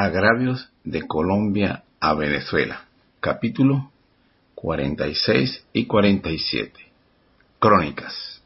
[0.00, 2.86] Agravios de Colombia a Venezuela.
[3.18, 3.90] Capítulo
[4.54, 6.72] 46 y 47.
[7.58, 8.40] Crónicas.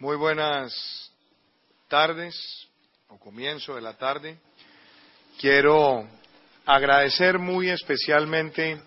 [0.00, 1.12] Muy buenas
[1.86, 2.34] tardes
[3.06, 4.36] o comienzo de la tarde.
[5.38, 6.08] Quiero
[6.66, 8.82] agradecer muy especialmente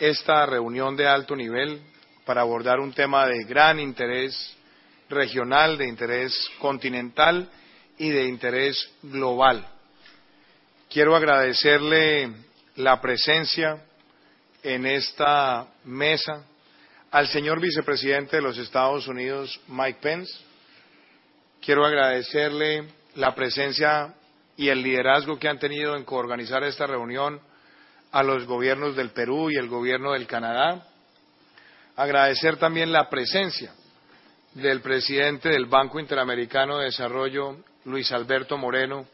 [0.00, 1.91] esta reunión de alto nivel
[2.24, 4.56] para abordar un tema de gran interés
[5.08, 7.48] regional, de interés continental
[7.98, 9.66] y de interés global.
[10.88, 12.32] Quiero agradecerle
[12.76, 13.82] la presencia
[14.62, 16.44] en esta mesa
[17.10, 20.32] al señor vicepresidente de los Estados Unidos, Mike Pence.
[21.60, 24.14] Quiero agradecerle la presencia
[24.56, 27.40] y el liderazgo que han tenido en coorganizar esta reunión
[28.10, 30.86] a los gobiernos del Perú y el gobierno del Canadá.
[31.96, 33.72] Agradecer también la presencia
[34.54, 39.06] del presidente del Banco Interamericano de Desarrollo, Luis Alberto Moreno,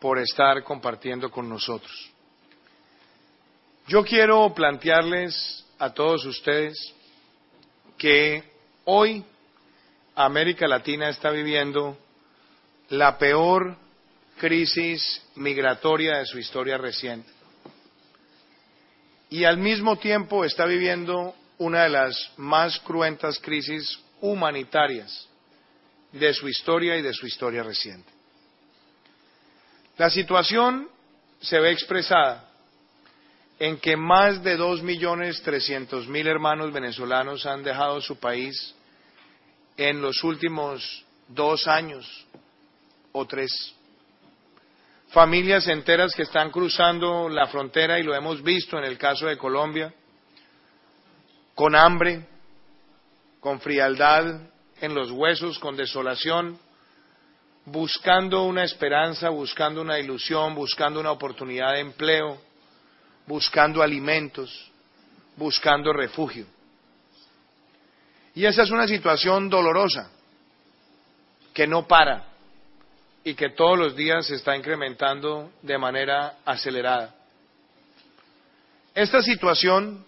[0.00, 2.10] por estar compartiendo con nosotros.
[3.88, 6.94] Yo quiero plantearles a todos ustedes
[7.98, 8.42] que
[8.84, 9.24] hoy
[10.14, 11.96] América Latina está viviendo
[12.90, 13.76] la peor
[14.38, 17.30] crisis migratoria de su historia reciente
[19.30, 25.28] y al mismo tiempo está viviendo una de las más cruentas crisis humanitarias
[26.12, 28.10] de su historia y de su historia reciente.
[29.98, 30.88] La situación
[31.40, 32.48] se ve expresada
[33.58, 38.74] en que más de dos millones trescientos mil hermanos venezolanos han dejado su país
[39.76, 42.26] en los últimos dos años
[43.12, 43.50] o tres
[45.08, 49.38] familias enteras que están cruzando la frontera y lo hemos visto en el caso de
[49.38, 49.94] Colombia,
[51.56, 52.22] con hambre,
[53.40, 54.42] con frialdad
[54.80, 56.58] en los huesos, con desolación,
[57.64, 62.38] buscando una esperanza, buscando una ilusión, buscando una oportunidad de empleo,
[63.26, 64.70] buscando alimentos,
[65.34, 66.46] buscando refugio.
[68.34, 70.10] Y esa es una situación dolorosa,
[71.54, 72.26] que no para
[73.24, 77.14] y que todos los días se está incrementando de manera acelerada.
[78.94, 80.04] Esta situación,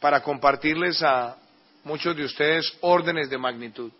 [0.00, 1.36] para compartirles a
[1.84, 3.90] muchos de ustedes órdenes de magnitud,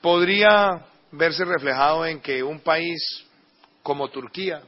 [0.00, 3.00] podría verse reflejado en que un país
[3.82, 4.62] como Turquía,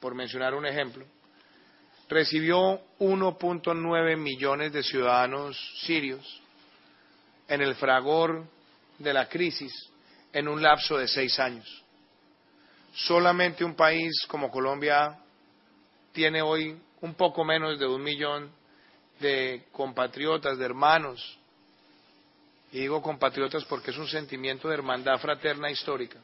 [0.00, 1.04] por mencionar un ejemplo,
[2.08, 6.40] recibió 1.9 millones de ciudadanos sirios
[7.48, 8.44] en el fragor
[8.98, 9.72] de la crisis
[10.32, 11.82] en un lapso de seis años.
[12.94, 15.18] Solamente un país como Colombia
[16.12, 18.50] tiene hoy un poco menos de un millón
[19.20, 21.38] de compatriotas, de hermanos.
[22.72, 26.18] Y digo compatriotas porque es un sentimiento de hermandad fraterna histórica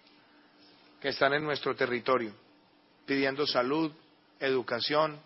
[1.01, 2.33] que están en nuestro territorio,
[3.07, 3.93] pidiendo salud,
[4.41, 5.21] educación,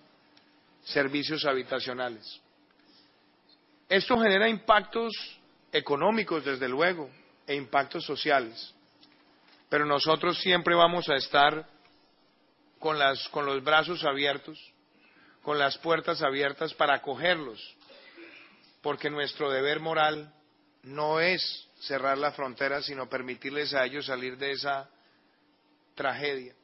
[0.84, 2.40] servicios habitacionales.
[3.88, 5.12] Esto genera impactos
[5.70, 7.10] económicos, desde luego,
[7.46, 8.74] e impactos sociales.
[9.68, 11.66] Pero nosotros siempre vamos a estar
[12.78, 14.58] con, las, con los brazos abiertos,
[15.42, 17.60] con las puertas abiertas para acogerlos,
[18.80, 20.32] porque nuestro deber moral
[20.82, 24.88] no es cerrar la frontera, sino permitirles a ellos salir de esa
[25.94, 26.54] tragedia.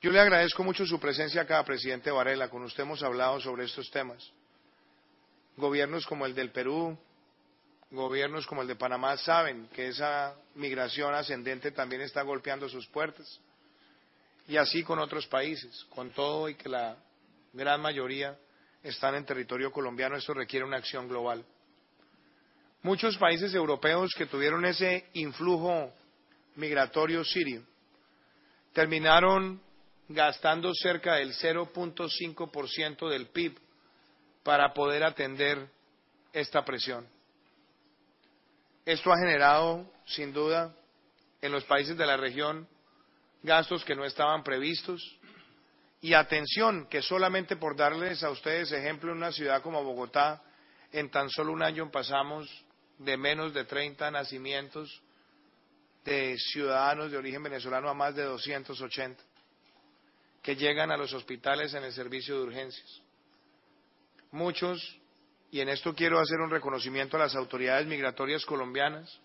[0.00, 2.48] Yo le agradezco mucho su presencia acá, presidente Varela.
[2.48, 4.30] Con usted hemos hablado sobre estos temas.
[5.56, 6.96] Gobiernos como el del Perú,
[7.90, 13.40] gobiernos como el de Panamá saben que esa migración ascendente también está golpeando sus puertas.
[14.48, 16.96] Y así con otros países, con todo y que la
[17.56, 18.38] gran mayoría
[18.82, 21.44] están en territorio colombiano, esto requiere una acción global.
[22.82, 25.92] Muchos países europeos que tuvieron ese influjo
[26.54, 27.62] migratorio sirio
[28.72, 29.60] terminaron
[30.08, 33.58] gastando cerca del 0.5% del PIB
[34.44, 35.68] para poder atender
[36.32, 37.08] esta presión.
[38.84, 40.76] Esto ha generado, sin duda,
[41.42, 42.68] en los países de la región
[43.42, 45.15] gastos que no estaban previstos
[46.00, 50.42] y atención que solamente por darles a ustedes ejemplo en una ciudad como Bogotá,
[50.92, 52.48] en tan solo un año pasamos
[52.98, 55.02] de menos de 30 nacimientos
[56.04, 59.22] de ciudadanos de origen venezolano a más de 280
[60.42, 63.02] que llegan a los hospitales en el servicio de urgencias.
[64.30, 65.00] Muchos
[65.50, 69.20] y en esto quiero hacer un reconocimiento a las autoridades migratorias colombianas,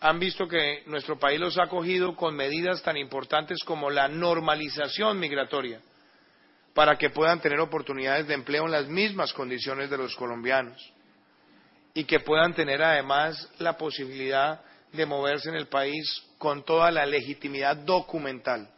[0.00, 5.18] han visto que nuestro país los ha acogido con medidas tan importantes como la normalización
[5.18, 5.80] migratoria,
[6.74, 10.92] para que puedan tener oportunidades de empleo en las mismas condiciones de los colombianos.
[11.94, 14.60] y que puedan tener además la posibilidad
[14.92, 16.04] de moverse en el país
[16.38, 18.68] con toda la legitimidad documental.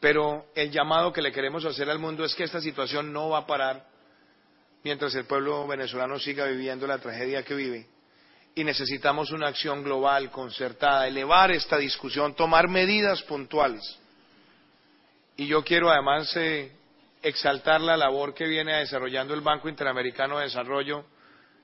[0.00, 3.38] Pero el llamado que le queremos hacer al mundo es que esta situación no va
[3.38, 3.84] a parar
[4.82, 7.86] mientras el pueblo venezolano siga viviendo la tragedia que vive.
[8.54, 13.82] Y necesitamos una acción global, concertada, elevar esta discusión, tomar medidas puntuales.
[15.36, 16.72] Y yo quiero además eh,
[17.22, 21.04] exaltar la labor que viene desarrollando el Banco Interamericano de Desarrollo,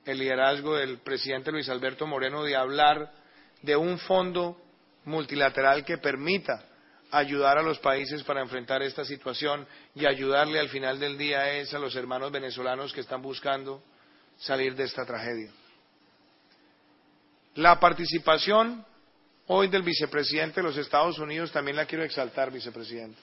[0.05, 3.11] el liderazgo del presidente Luis Alberto Moreno de hablar
[3.63, 4.57] de un fondo
[5.05, 6.65] multilateral que permita
[7.11, 11.79] ayudar a los países para enfrentar esta situación y ayudarle al final del día a
[11.79, 13.83] los hermanos venezolanos que están buscando
[14.39, 15.51] salir de esta tragedia.
[17.57, 18.85] La participación
[19.47, 23.19] hoy del vicepresidente de los Estados Unidos también la quiero exaltar, vicepresidente,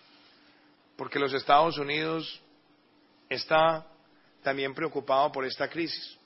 [0.95, 2.41] porque los Estados Unidos
[3.29, 3.85] está
[4.41, 6.17] también preocupado por esta crisis,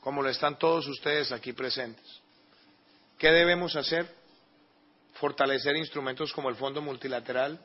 [0.00, 2.20] como lo están todos ustedes aquí presentes.
[3.18, 4.22] ¿Qué debemos hacer?
[5.14, 7.60] fortalecer instrumentos como el Fondo Multilateral,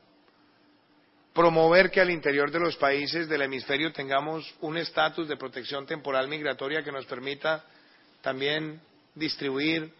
[1.34, 6.28] promover que al interior de los países del hemisferio tengamos un estatus de protección temporal
[6.28, 7.64] migratoria que nos permita
[8.22, 8.80] también
[9.18, 9.92] distribuir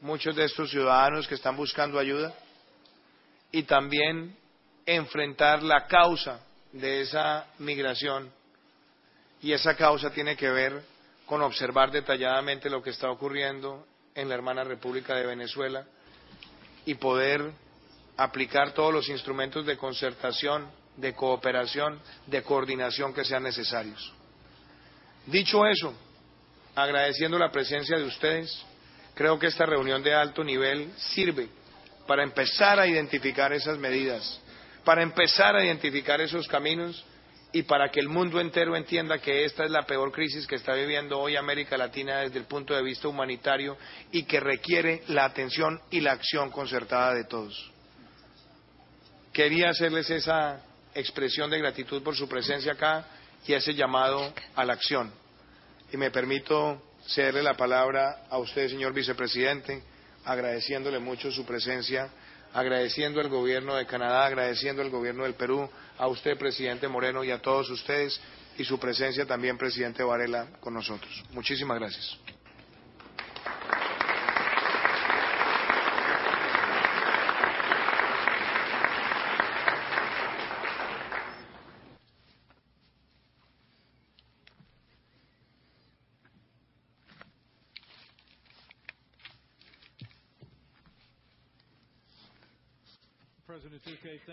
[0.00, 2.34] muchos de estos ciudadanos que están buscando ayuda
[3.52, 4.36] y también
[4.86, 6.40] enfrentar la causa
[6.72, 8.30] de esa migración.
[9.42, 10.82] Y esa causa tiene que ver
[11.26, 15.86] con observar detalladamente lo que está ocurriendo en la hermana República de Venezuela,
[16.84, 17.52] y poder
[18.16, 24.12] aplicar todos los instrumentos de concertación, de cooperación, de coordinación que sean necesarios.
[25.26, 25.94] Dicho eso,
[26.74, 28.64] agradeciendo la presencia de ustedes,
[29.14, 31.48] creo que esta reunión de alto nivel sirve
[32.06, 34.40] para empezar a identificar esas medidas,
[34.84, 37.04] para empezar a identificar esos caminos
[37.52, 40.74] y para que el mundo entero entienda que esta es la peor crisis que está
[40.74, 43.76] viviendo hoy América Latina desde el punto de vista humanitario
[44.12, 47.70] y que requiere la atención y la acción concertada de todos.
[49.32, 50.62] Quería hacerles esa
[50.94, 53.04] expresión de gratitud por su presencia acá
[53.46, 55.12] y ese llamado a la acción.
[55.92, 59.82] Y me permito cederle la palabra a usted, señor vicepresidente,
[60.24, 62.10] agradeciéndole mucho su presencia
[62.52, 67.30] agradeciendo al gobierno de Canadá, agradeciendo al gobierno del Perú, a usted, presidente Moreno, y
[67.30, 68.20] a todos ustedes,
[68.58, 71.24] y su presencia también, presidente Varela, con nosotros.
[71.30, 72.18] Muchísimas gracias.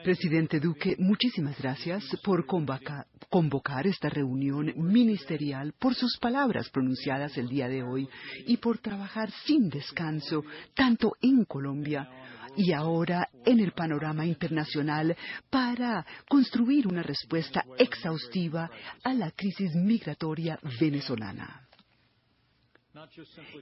[0.04, 7.68] Presidente Duque, muchísimas gracias por convocar esta reunión ministerial, por sus palabras pronunciadas el día
[7.68, 8.08] de hoy
[8.46, 10.44] y por trabajar sin descanso
[10.74, 12.10] tanto en Colombia
[12.56, 15.16] y ahora en el panorama internacional
[15.50, 18.72] para construir una respuesta exhaustiva
[19.04, 21.68] a la crisis migratoria venezolana.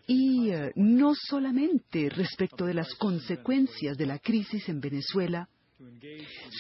[0.07, 5.49] Y eh, no solamente respecto de las consecuencias de la crisis en Venezuela,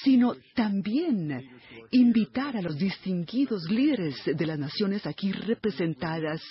[0.03, 1.41] sino también
[1.91, 6.41] invitar a los distinguidos líderes de las naciones aquí representadas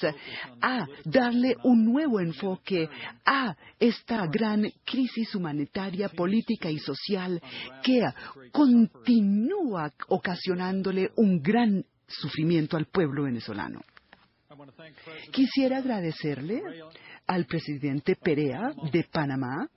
[0.60, 2.88] a darle un nuevo enfoque
[3.26, 7.40] a esta gran crisis humanitaria, política y social
[7.82, 8.02] que
[8.50, 13.82] continúa ocasionándole un gran sufrimiento al pueblo venezolano.
[15.32, 16.62] Quisiera agradecerle
[17.26, 19.68] al presidente Perea de Panamá,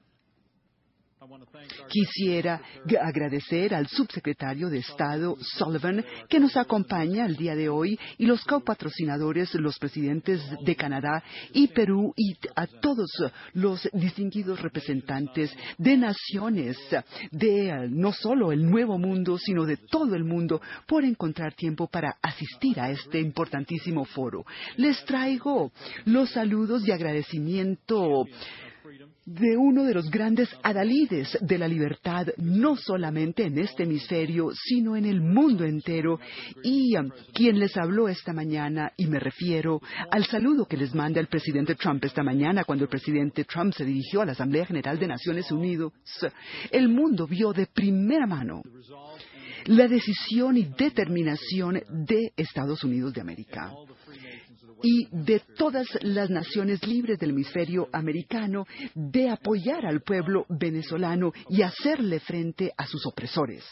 [1.89, 2.62] Quisiera
[3.01, 8.43] agradecer al subsecretario de Estado Sullivan que nos acompaña el día de hoy y los
[8.43, 13.10] copatrocinadores, los presidentes de Canadá y Perú y a todos
[13.53, 16.77] los distinguidos representantes de naciones
[17.31, 22.17] de no solo el Nuevo Mundo, sino de todo el mundo por encontrar tiempo para
[22.22, 24.46] asistir a este importantísimo foro.
[24.77, 25.72] Les traigo
[26.05, 28.25] los saludos de agradecimiento
[29.27, 34.96] de uno de los grandes adalides de la libertad, no solamente en este hemisferio, sino
[34.96, 36.17] en el mundo entero,
[36.63, 36.96] y
[37.34, 39.81] quien les habló esta mañana, y me refiero
[40.12, 43.84] al saludo que les manda el presidente Trump esta mañana cuando el presidente Trump se
[43.84, 45.91] dirigió a la Asamblea General de Naciones Unidas,
[46.72, 48.62] el mundo vio de primera mano
[49.65, 53.74] la decisión y determinación de Estados Unidos de América
[54.84, 61.62] y de todas las naciones libres del hemisferio americano de apoyar al pueblo venezolano y
[61.62, 63.63] hacerle frente a sus opresores.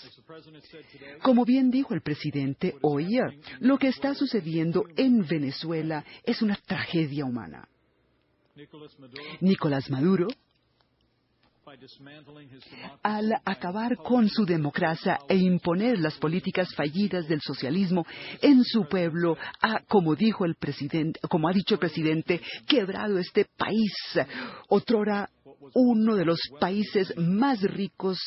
[1.21, 3.17] Como bien dijo el presidente hoy,
[3.59, 7.67] lo que está sucediendo en Venezuela es una tragedia humana.
[9.41, 10.27] Nicolás Maduro
[13.01, 18.05] al acabar con su democracia e imponer las políticas fallidas del socialismo
[18.41, 23.45] en su pueblo, ha, como dijo el presidente, como ha dicho el presidente, quebrado este
[23.57, 23.91] país,
[24.69, 25.29] otrora
[25.73, 28.19] uno de los países más ricos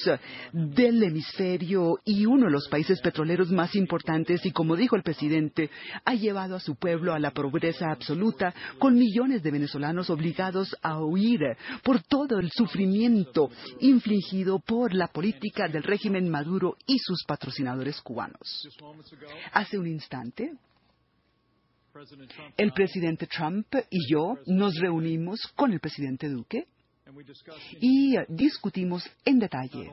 [0.52, 5.70] del hemisferio y uno de los países petroleros más importantes y, como dijo el presidente,
[6.04, 11.00] ha llevado a su pueblo a la pobreza absoluta con millones de venezolanos obligados a
[11.02, 11.40] huir
[11.82, 18.68] por todo el sufrimiento infligido por la política del régimen Maduro y sus patrocinadores cubanos.
[19.52, 20.52] Hace un instante,
[22.56, 26.66] el presidente Trump y yo nos reunimos con el presidente Duque
[27.80, 29.90] y discutimos en detalle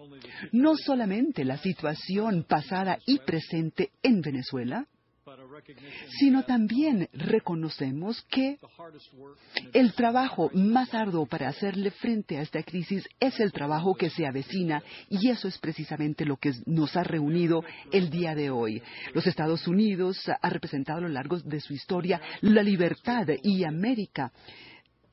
[0.51, 4.87] no solamente la situación pasada y presente en Venezuela,
[6.19, 8.59] sino también reconocemos que
[9.73, 14.27] el trabajo más arduo para hacerle frente a esta crisis es el trabajo que se
[14.27, 18.83] avecina y eso es precisamente lo que nos ha reunido el día de hoy.
[19.13, 24.31] Los Estados Unidos ha representado a lo largo de su historia la libertad y América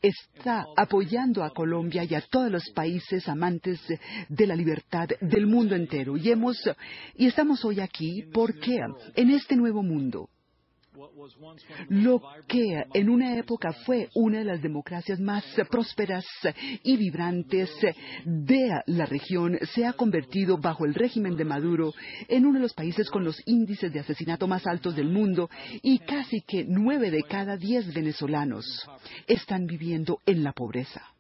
[0.02, 3.80] está apoyando a Colombia y a todos los países amantes
[4.28, 6.16] de la libertad del mundo entero.
[6.16, 6.58] Y, hemos,
[7.14, 8.80] y estamos hoy aquí porque
[9.14, 10.28] en este nuevo mundo,
[11.88, 16.24] lo que en una época fue una de las democracias más prósperas
[16.82, 17.70] y vibrantes
[18.24, 21.92] de la región se ha convertido bajo el régimen de Maduro
[22.28, 25.48] en uno de los países con los índices de asesinato más altos del mundo
[25.82, 28.64] y casi que nueve de cada diez venezolanos
[29.26, 31.11] están viviendo en la pobreza.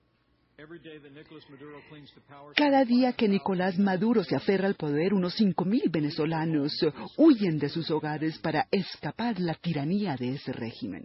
[2.54, 6.72] Cada día que Nicolás Maduro se aferra al poder, unos 5.000 venezolanos
[7.16, 11.04] huyen de sus hogares para escapar la tiranía de ese régimen.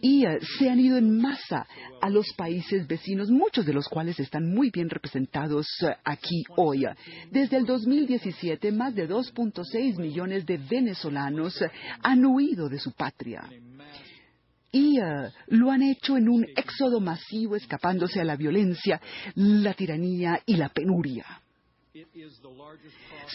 [0.00, 1.66] Y eh, se han ido en masa
[2.00, 6.84] a los países vecinos, muchos de los cuales están muy bien representados eh, aquí hoy.
[7.30, 11.58] Desde el 2017, más de 2.6 millones de venezolanos
[12.02, 13.48] han huido de su patria
[14.70, 19.00] y eh, lo han hecho en un éxodo masivo escapándose a la violencia,
[19.34, 21.24] la tiranía y la penuria.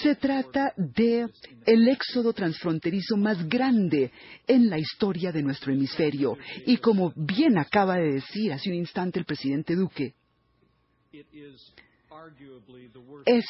[0.02, 1.28] Se trata de
[1.66, 4.12] el éxodo transfronterizo más grande
[4.48, 9.20] en la historia de nuestro hemisferio y como bien acaba de decir hace un instante
[9.20, 10.14] el presidente Duque,
[13.26, 13.46] es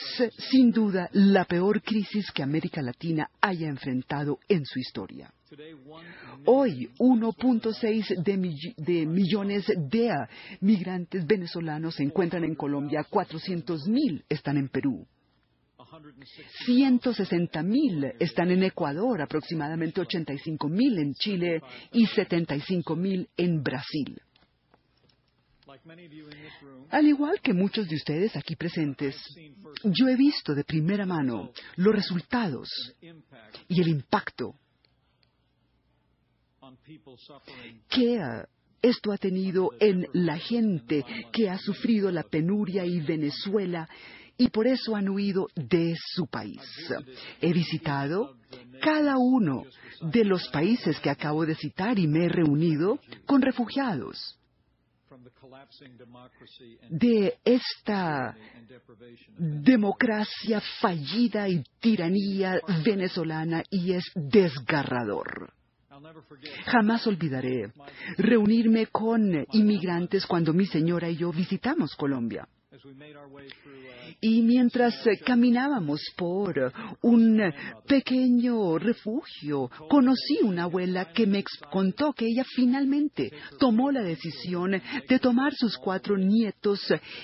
[0.52, 5.32] sin duda la peor crisis que América Latina haya enfrentado en su historia.
[6.46, 10.12] Hoy, 1.6 de, millones de
[10.62, 15.06] migrantes venezolanos se encuentran en Colombia, 400.000 están en Perú.
[16.66, 24.20] 160.000 están en Ecuador, aproximadamente 85.000 en Chile y 75.000 en Brasil.
[26.90, 29.16] Al igual que muchos de ustedes aquí presentes,
[29.84, 32.70] yo he visto de primera mano los resultados
[33.68, 34.56] y el impacto
[37.90, 38.20] que
[38.82, 43.88] esto ha tenido en la gente que ha sufrido la penuria y Venezuela
[44.38, 46.62] y por eso han huido de su país.
[47.42, 48.38] He visitado
[48.82, 49.64] cada uno
[50.02, 54.38] de los países que acabo de citar y me he reunido con refugiados
[56.90, 58.36] de esta
[59.38, 65.54] democracia fallida y tiranía venezolana y es desgarrador.
[66.66, 67.72] Jamás olvidaré
[68.18, 72.48] reunirme con inmigrantes cuando mi señora y yo visitamos Colombia.
[74.20, 77.40] Y mientras caminábamos por un
[77.88, 84.72] pequeño refugio, conocí una abuela que me contó que ella finalmente tomó la decisión
[85.08, 86.82] de tomar sus cuatro nietos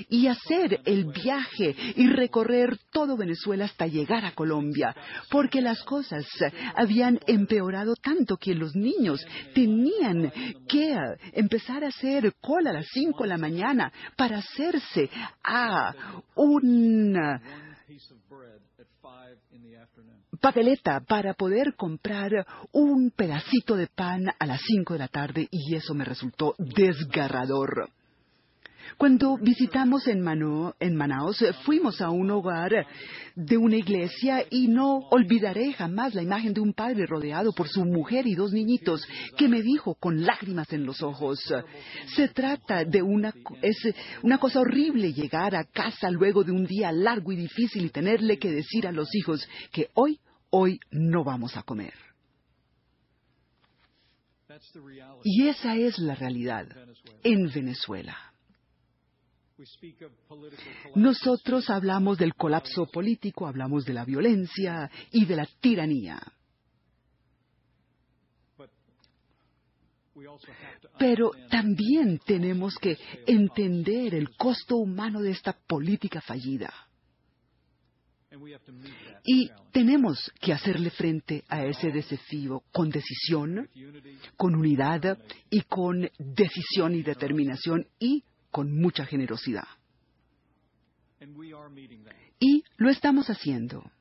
[0.09, 4.95] y hacer el viaje y recorrer todo Venezuela hasta llegar a Colombia,
[5.31, 6.27] porque las cosas
[6.75, 9.25] habían empeorado tanto que los niños
[9.55, 10.31] tenían
[10.67, 10.95] que
[11.33, 15.09] empezar a hacer cola a las cinco de la mañana para hacerse
[15.43, 15.93] a
[16.35, 17.41] una
[20.39, 25.75] papeleta para poder comprar un pedacito de pan a las cinco de la tarde y
[25.75, 27.89] eso me resultó desgarrador.
[28.97, 32.71] Cuando visitamos en, Mano, en Manaus, fuimos a un hogar
[33.35, 37.85] de una iglesia y no olvidaré jamás la imagen de un padre rodeado por su
[37.85, 41.39] mujer y dos niñitos que me dijo con lágrimas en los ojos,
[42.15, 43.77] se trata de una, es
[44.23, 48.37] una cosa horrible llegar a casa luego de un día largo y difícil y tenerle
[48.37, 50.19] que decir a los hijos que hoy,
[50.49, 51.93] hoy no vamos a comer.
[55.23, 56.67] Y esa es la realidad
[57.23, 58.28] en Venezuela.
[60.95, 66.21] Nosotros hablamos del colapso político, hablamos de la violencia y de la tiranía.
[70.97, 76.73] Pero también tenemos que entender el costo humano de esta política fallida.
[79.23, 83.69] Y tenemos que hacerle frente a ese desafío con decisión,
[84.37, 85.17] con unidad
[85.49, 89.67] y con decisión y determinación y con mucha generosidad.
[92.39, 93.91] Y lo estamos haciendo.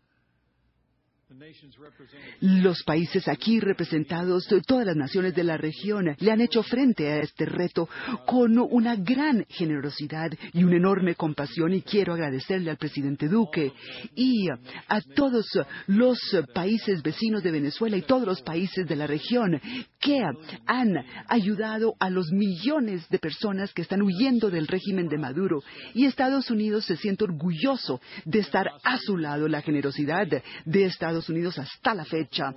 [2.41, 7.21] Los países aquí representados, todas las naciones de la región, le han hecho frente a
[7.21, 7.87] este reto
[8.27, 13.73] con una gran generosidad y una enorme compasión y quiero agradecerle al presidente Duque
[14.15, 15.47] y a todos
[15.87, 16.19] los
[16.55, 19.61] países vecinos de Venezuela y todos los países de la región
[20.01, 20.23] que
[20.67, 20.95] han
[21.29, 26.51] ayudado a los millones de personas que están huyendo del régimen de Maduro y Estados
[26.51, 29.47] Unidos se siente orgulloso de estar a su lado.
[29.47, 32.55] La generosidad de Estados Unidos hasta la fecha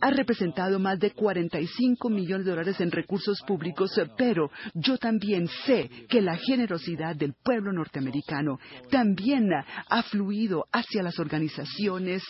[0.00, 5.90] ha representado más de 45 millones de dólares en recursos públicos, pero yo también sé
[6.08, 8.58] que la generosidad del pueblo norteamericano
[8.90, 9.50] también
[9.88, 12.22] ha fluido hacia las organizaciones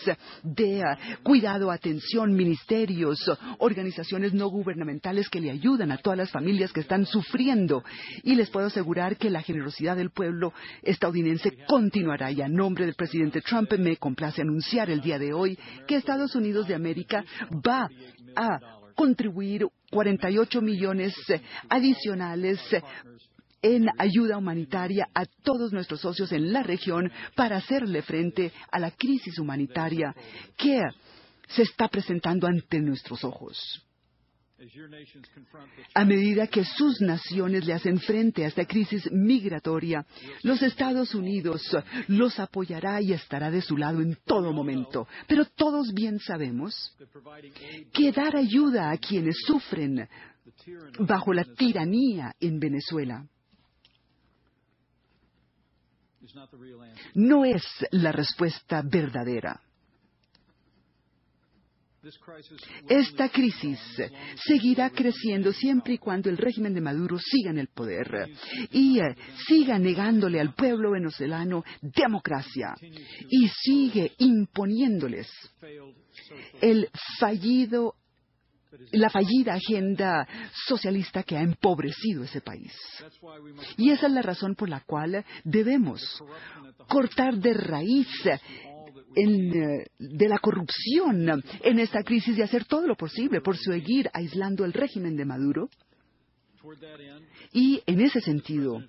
[0.43, 0.83] de
[1.23, 3.19] cuidado, atención, ministerios,
[3.59, 7.85] organizaciones no gubernamentales que le ayudan a todas las familias que están sufriendo.
[8.23, 10.53] Y les puedo asegurar que la generosidad del pueblo
[10.83, 12.31] estadounidense continuará.
[12.31, 16.35] Y a nombre del presidente Trump me complace anunciar el día de hoy que Estados
[16.35, 17.89] Unidos de América va
[18.37, 18.59] a
[18.95, 21.15] contribuir 48 millones
[21.69, 22.61] adicionales
[23.63, 28.91] en ayuda humanitaria a todos nuestros socios en la región para hacerle frente a la
[28.93, 30.15] crisis humanitaria
[30.57, 30.81] que
[31.49, 33.85] se está presentando ante nuestros ojos.
[35.95, 40.05] A medida que sus naciones le hacen frente a esta crisis migratoria,
[40.43, 41.63] los Estados Unidos
[42.09, 45.09] los apoyará y estará de su lado en todo momento.
[45.27, 46.95] Pero todos bien sabemos
[47.93, 50.09] que dar ayuda a quienes sufren
[50.99, 53.27] bajo la tiranía en Venezuela
[57.15, 59.61] no es la respuesta verdadera.
[62.89, 63.79] Esta crisis
[64.47, 68.31] seguirá creciendo siempre y cuando el régimen de Maduro siga en el poder
[68.71, 72.75] y eh, siga negándole al pueblo venezolano democracia
[73.29, 75.29] y sigue imponiéndoles
[76.61, 77.97] el fallido
[78.93, 80.27] la fallida agenda
[80.67, 82.73] socialista que ha empobrecido ese país.
[83.77, 86.01] Y esa es la razón por la cual debemos
[86.89, 88.09] cortar de raíz
[89.17, 94.65] eh, de la corrupción en esta crisis y hacer todo lo posible por seguir aislando
[94.65, 95.69] el régimen de Maduro
[97.53, 98.83] y en ese sentido,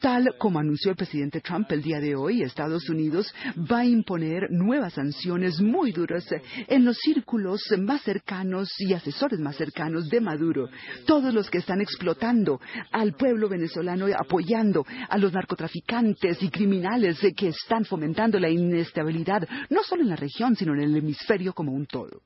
[0.00, 3.32] tal como anunció el presidente Trump el día de hoy, Estados Unidos
[3.70, 6.26] va a imponer nuevas sanciones muy duras
[6.66, 10.68] en los círculos más cercanos y asesores más cercanos de Maduro.
[11.06, 12.58] Todos los que están explotando
[12.90, 19.82] al pueblo venezolano, apoyando a los narcotraficantes y criminales que están fomentando la inestabilidad, no
[19.82, 22.22] solo en la región, sino en el hemisferio como un todo.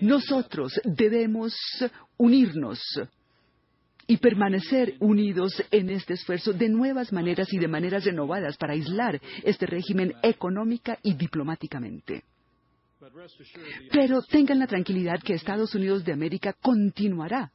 [0.00, 1.54] Nosotros debemos
[2.16, 2.80] unirnos
[4.06, 9.20] y permanecer unidos en este esfuerzo de nuevas maneras y de maneras renovadas para aislar
[9.42, 12.22] este régimen económica y diplomáticamente.
[13.90, 17.50] Pero tengan la tranquilidad que Estados Unidos de América continuará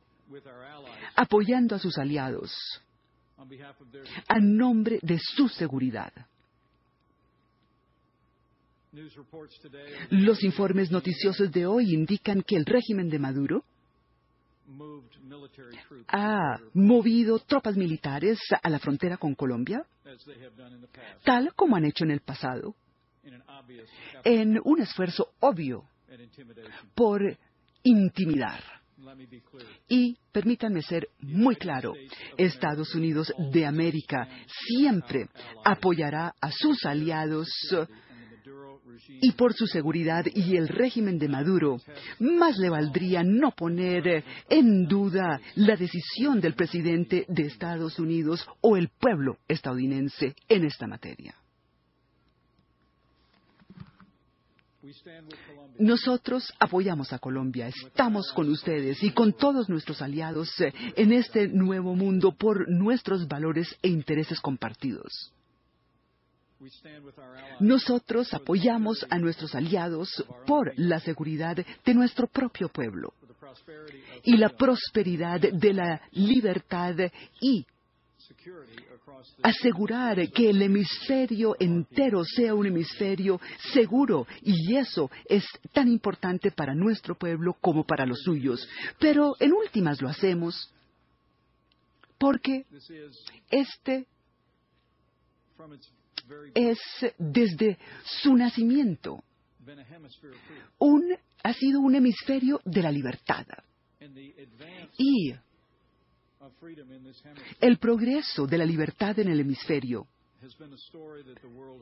[1.15, 2.53] apoyando a sus aliados
[4.27, 6.11] a nombre de su seguridad.
[10.09, 13.63] Los informes noticiosos de hoy indican que el régimen de Maduro
[16.07, 19.85] ha movido tropas militares a la frontera con Colombia,
[21.23, 22.75] tal como han hecho en el pasado,
[24.25, 25.85] en un esfuerzo obvio
[26.93, 27.21] por
[27.83, 28.61] intimidar.
[29.87, 31.93] Y permítanme ser muy claro,
[32.37, 34.27] Estados Unidos de América
[34.67, 35.27] siempre
[35.63, 37.47] apoyará a sus aliados
[39.07, 41.79] y por su seguridad y el régimen de Maduro,
[42.19, 48.77] más le valdría no poner en duda la decisión del presidente de Estados Unidos o
[48.77, 51.35] el pueblo estadounidense en esta materia.
[55.77, 61.47] Nosotros apoyamos a Colombia, estamos con ustedes y con todos nuestros aliados eh, en este
[61.47, 65.31] nuevo mundo por nuestros valores e intereses compartidos.
[67.59, 73.13] Nosotros apoyamos a nuestros aliados por la seguridad de nuestro propio pueblo
[74.23, 76.95] y la prosperidad de la libertad
[77.39, 77.65] y
[79.43, 83.39] asegurar que el hemisferio entero sea un hemisferio
[83.73, 84.27] seguro.
[84.41, 85.43] Y eso es
[85.73, 88.67] tan importante para nuestro pueblo como para los suyos.
[88.99, 90.71] Pero en últimas lo hacemos
[92.17, 92.65] porque
[93.49, 94.05] este
[96.55, 96.79] es
[97.17, 99.23] desde su nacimiento
[100.79, 101.03] un,
[101.43, 103.45] ha sido un hemisferio de la libertad.
[104.97, 105.33] Y
[107.59, 110.07] el progreso de la libertad en el hemisferio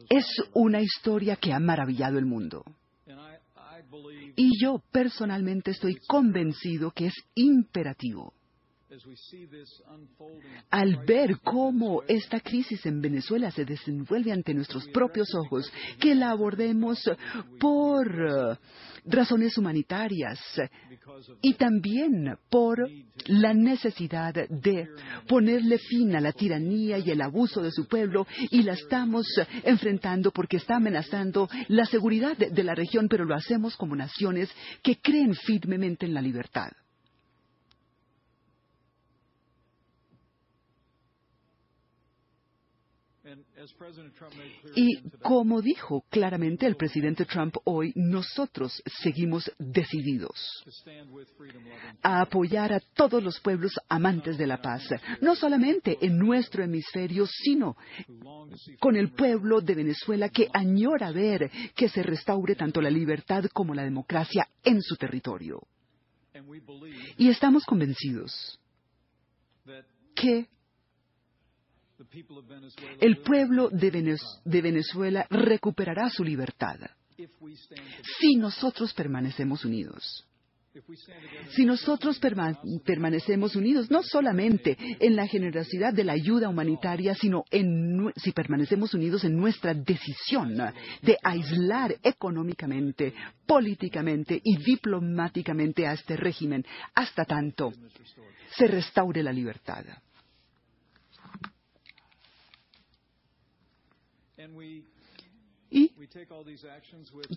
[0.10, 2.64] es una historia que ha maravillado el mundo.
[4.36, 8.34] Y yo personalmente estoy convencido que es imperativo
[10.72, 16.32] al ver cómo esta crisis en Venezuela se desenvuelve ante nuestros propios ojos, que la
[16.32, 17.00] abordemos
[17.60, 18.58] por eh,
[19.06, 20.40] razones humanitarias
[21.42, 22.90] y también por
[23.28, 24.88] la necesidad de
[25.28, 29.28] ponerle fin a la tiranía y el abuso de su pueblo y la estamos
[29.64, 34.50] enfrentando porque está amenazando la seguridad de la región, pero lo hacemos como naciones
[34.82, 36.72] que creen firmemente en la libertad.
[44.76, 50.64] Y como dijo claramente el presidente Trump hoy, nosotros seguimos decididos
[52.02, 54.88] a apoyar a todos los pueblos amantes de la paz,
[55.22, 57.76] no solamente en nuestro hemisferio, sino
[58.80, 63.74] con el pueblo de Venezuela que añora ver que se restaure tanto la libertad como
[63.74, 65.62] la democracia en su territorio.
[67.18, 68.60] Y estamos convencidos
[70.16, 70.48] que
[73.00, 76.80] el pueblo de Venezuela recuperará su libertad
[78.20, 80.26] si nosotros permanecemos unidos.
[81.56, 82.20] Si nosotros
[82.86, 87.44] permanecemos unidos, no solamente en la generosidad de la ayuda humanitaria, sino
[88.16, 90.56] si permanecemos unidos en nuestra decisión
[91.02, 93.14] de aislar económicamente,
[93.48, 97.74] políticamente y diplomáticamente a este régimen hasta tanto
[98.56, 99.86] se restaure la libertad.
[105.72, 105.92] Y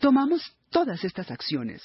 [0.01, 1.83] tomamos todas estas acciones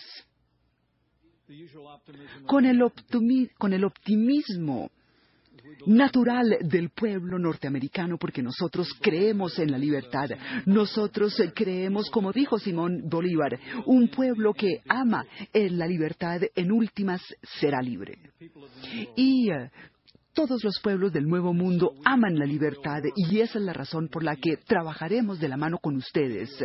[2.46, 4.90] con el, optimismo
[5.86, 10.30] natural del pueblo norteamericano porque nosotros creemos en la libertad.
[10.66, 17.22] Nosotros creemos, como dijo Simón Bolívar, un pueblo que ama en la libertad en últimas
[17.60, 18.20] será libre.
[19.16, 19.50] Y
[20.38, 24.24] todos los pueblos del Nuevo Mundo aman la libertad y esa es la razón por
[24.24, 26.64] la que trabajaremos de la mano con ustedes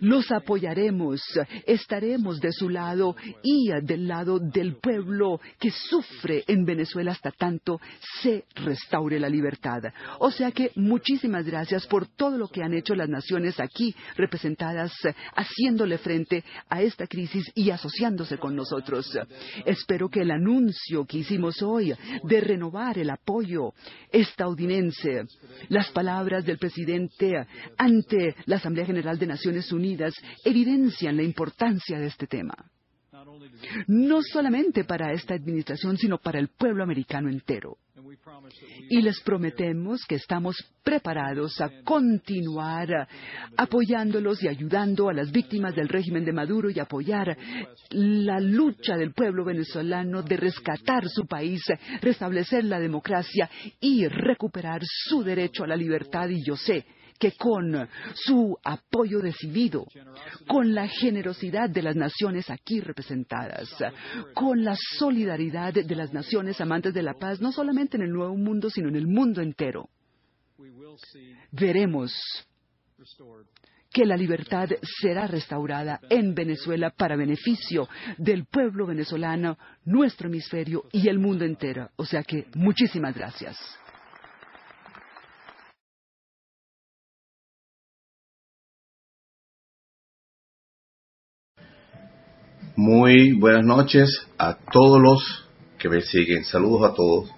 [0.00, 1.20] los apoyaremos,
[1.66, 7.80] estaremos de su lado y del lado del pueblo que sufre en Venezuela hasta tanto
[8.22, 9.82] se restaure la libertad.
[10.18, 14.92] O sea que muchísimas gracias por todo lo que han hecho las naciones aquí representadas
[15.34, 19.18] haciéndole frente a esta crisis y asociándose con nosotros.
[19.64, 23.72] Espero que el anuncio que hicimos hoy de renovar el apoyo
[24.10, 25.24] estadounidense,
[25.68, 29.87] las palabras del presidente ante la Asamblea General de Naciones Unidas,
[30.44, 32.54] evidencian la importancia de este tema.
[33.86, 37.78] No solamente para esta administración, sino para el pueblo americano entero.
[38.88, 43.08] Y les prometemos que estamos preparados a continuar
[43.56, 47.36] apoyándolos y ayudando a las víctimas del régimen de Maduro y apoyar
[47.90, 51.62] la lucha del pueblo venezolano de rescatar su país,
[52.00, 56.28] restablecer la democracia y recuperar su derecho a la libertad.
[56.28, 56.86] Y yo sé
[57.18, 59.86] que con su apoyo decidido,
[60.46, 63.74] con la generosidad de las naciones aquí representadas,
[64.34, 68.36] con la solidaridad de las naciones amantes de la paz, no solamente en el Nuevo
[68.36, 69.88] Mundo, sino en el mundo entero,
[71.52, 72.12] veremos
[73.90, 74.68] que la libertad
[75.00, 81.90] será restaurada en Venezuela para beneficio del pueblo venezolano, nuestro hemisferio y el mundo entero.
[81.96, 83.56] O sea que muchísimas gracias.
[92.80, 95.48] Muy buenas noches a todos los
[95.80, 96.44] que me siguen.
[96.44, 97.28] Saludos a todos.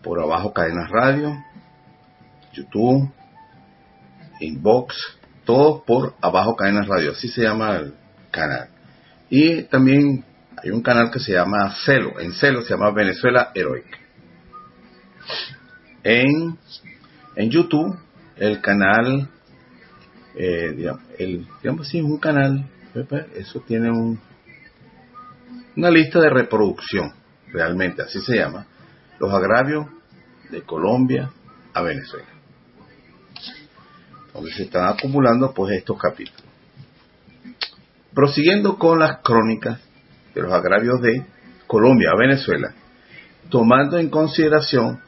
[0.00, 1.34] Por abajo Cadenas Radio,
[2.52, 3.10] YouTube,
[4.38, 4.94] Inbox,
[5.44, 7.10] todos por abajo Cadenas Radio.
[7.10, 7.94] Así se llama el
[8.30, 8.68] canal.
[9.28, 10.24] Y también
[10.62, 12.20] hay un canal que se llama Celo.
[12.20, 13.98] En Celo se llama Venezuela Heroic.
[16.04, 16.56] En,
[17.34, 17.98] en YouTube,
[18.36, 19.28] el canal,
[20.36, 22.70] eh, digamos, el, digamos así, un canal
[23.34, 24.20] eso tiene un,
[25.76, 27.12] una lista de reproducción,
[27.52, 28.66] realmente, así se llama,
[29.18, 29.86] los agravios
[30.50, 31.30] de Colombia
[31.72, 32.28] a Venezuela.
[34.32, 36.42] Donde se están acumulando pues estos capítulos.
[38.12, 39.80] Prosiguiendo con las crónicas
[40.34, 41.24] de los agravios de
[41.66, 42.74] Colombia a Venezuela,
[43.48, 45.00] tomando en consideración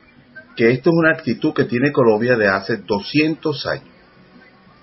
[0.56, 3.88] que esto es una actitud que tiene Colombia de hace 200 años,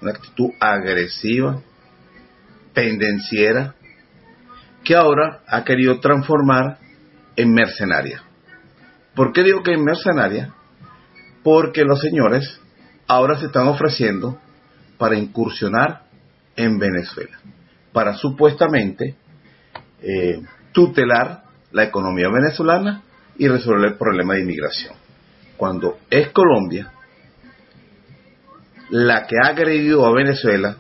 [0.02, 1.62] una actitud agresiva,
[2.74, 3.76] pendenciera
[4.84, 6.78] que ahora ha querido transformar
[7.36, 8.24] en mercenaria.
[9.16, 10.54] ¿Por qué digo que en mercenaria?
[11.44, 12.60] Porque los señores
[13.08, 14.40] ahora se están ofreciendo
[14.98, 16.04] para incursionar
[16.56, 17.38] en Venezuela,
[17.92, 19.16] para supuestamente
[20.02, 23.04] eh, tutelar la economía venezolana
[23.38, 24.96] y resolver el problema de inmigración.
[25.58, 26.92] Cuando es Colombia
[28.90, 30.78] la que ha agredido a Venezuela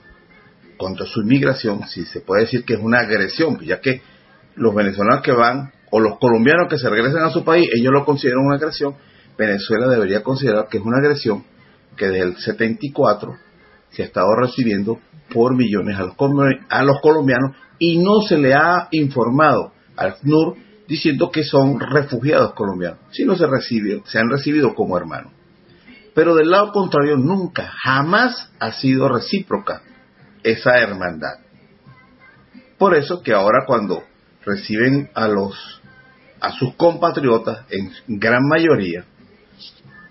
[0.78, 4.02] contra su inmigración, si se puede decir que es una agresión, ya que
[4.56, 8.06] los venezolanos que van o los colombianos que se regresan a su país, ellos lo
[8.06, 8.96] consideran una agresión,
[9.38, 11.44] Venezuela debería considerar que es una agresión
[11.98, 13.36] que desde el 74
[13.90, 15.00] se ha estado recibiendo
[15.32, 16.16] por millones a los,
[16.70, 20.56] a los colombianos y no se le ha informado al FNUR
[20.88, 23.46] diciendo que son refugiados colombianos, sino se,
[24.06, 25.32] se han recibido como hermanos.
[26.14, 29.82] Pero del lado contrario, nunca, jamás ha sido recíproca
[30.44, 31.40] esa hermandad.
[32.78, 34.04] Por eso que ahora cuando
[34.46, 35.82] reciben a los
[36.40, 39.06] a sus compatriotas en gran mayoría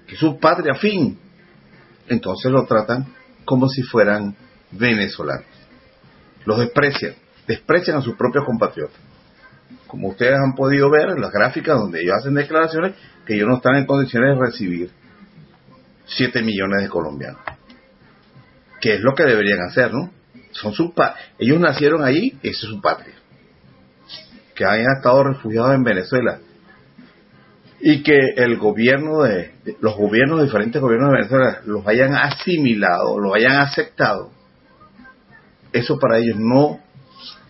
[0.07, 1.18] que su patria fin,
[2.09, 3.07] entonces lo tratan
[3.45, 4.35] como si fueran
[4.71, 5.47] venezolanos.
[6.47, 7.14] Los desprecian,
[7.47, 8.99] desprecian a sus propios compatriotas.
[9.87, 12.95] Como ustedes han podido ver en las gráficas donde ellos hacen declaraciones
[13.27, 14.90] que ellos no están en condiciones de recibir
[16.07, 17.40] 7 millones de colombianos.
[18.81, 20.11] Que es lo que deberían hacer, ¿no?
[20.53, 20.93] Son sus
[21.38, 23.15] ellos nacieron allí, esa es su patria.
[24.55, 26.41] Que hayan estado refugiados en Venezuela
[27.85, 33.35] y que el gobierno de, los gobiernos, diferentes gobiernos de Venezuela, los hayan asimilado, los
[33.35, 34.31] hayan aceptado,
[35.73, 36.79] eso para ellos no,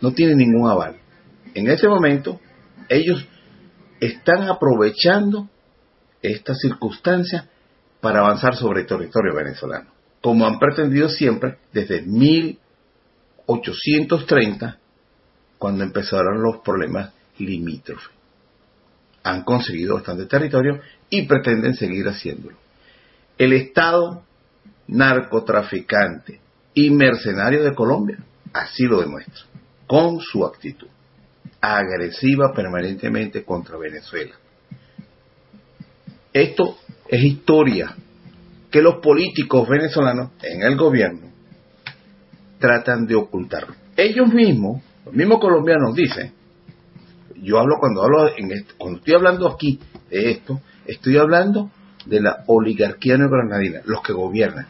[0.01, 0.97] no tiene ningún aval.
[1.55, 2.41] En ese momento,
[2.89, 3.27] ellos
[4.01, 5.51] están aprovechando
[6.23, 7.51] esta circunstancia
[8.01, 9.91] para avanzar sobre el territorio venezolano,
[10.23, 12.59] como han pretendido siempre desde mil
[13.47, 14.79] 830
[15.59, 18.11] cuando empezaron los problemas limítrofes.
[19.25, 22.57] Han conseguido bastante territorio y pretenden seguir haciéndolo.
[23.39, 24.25] El Estado
[24.89, 26.41] narcotraficante
[26.75, 28.19] y mercenario de Colombia
[28.53, 29.45] así lo demuestra,
[29.87, 30.89] con su actitud
[31.61, 34.35] agresiva permanentemente contra Venezuela.
[36.33, 36.77] Esto
[37.07, 37.95] es historia
[38.71, 41.32] que los políticos venezolanos en el gobierno
[42.63, 43.75] tratan de ocultarlo.
[43.97, 46.33] Ellos mismos, los mismos colombianos dicen,
[47.43, 48.49] yo hablo cuando hablo en
[48.79, 51.71] cuando estoy hablando aquí de esto, estoy hablando
[52.07, 54.67] de la oligarquía neogranadina, los que gobiernan,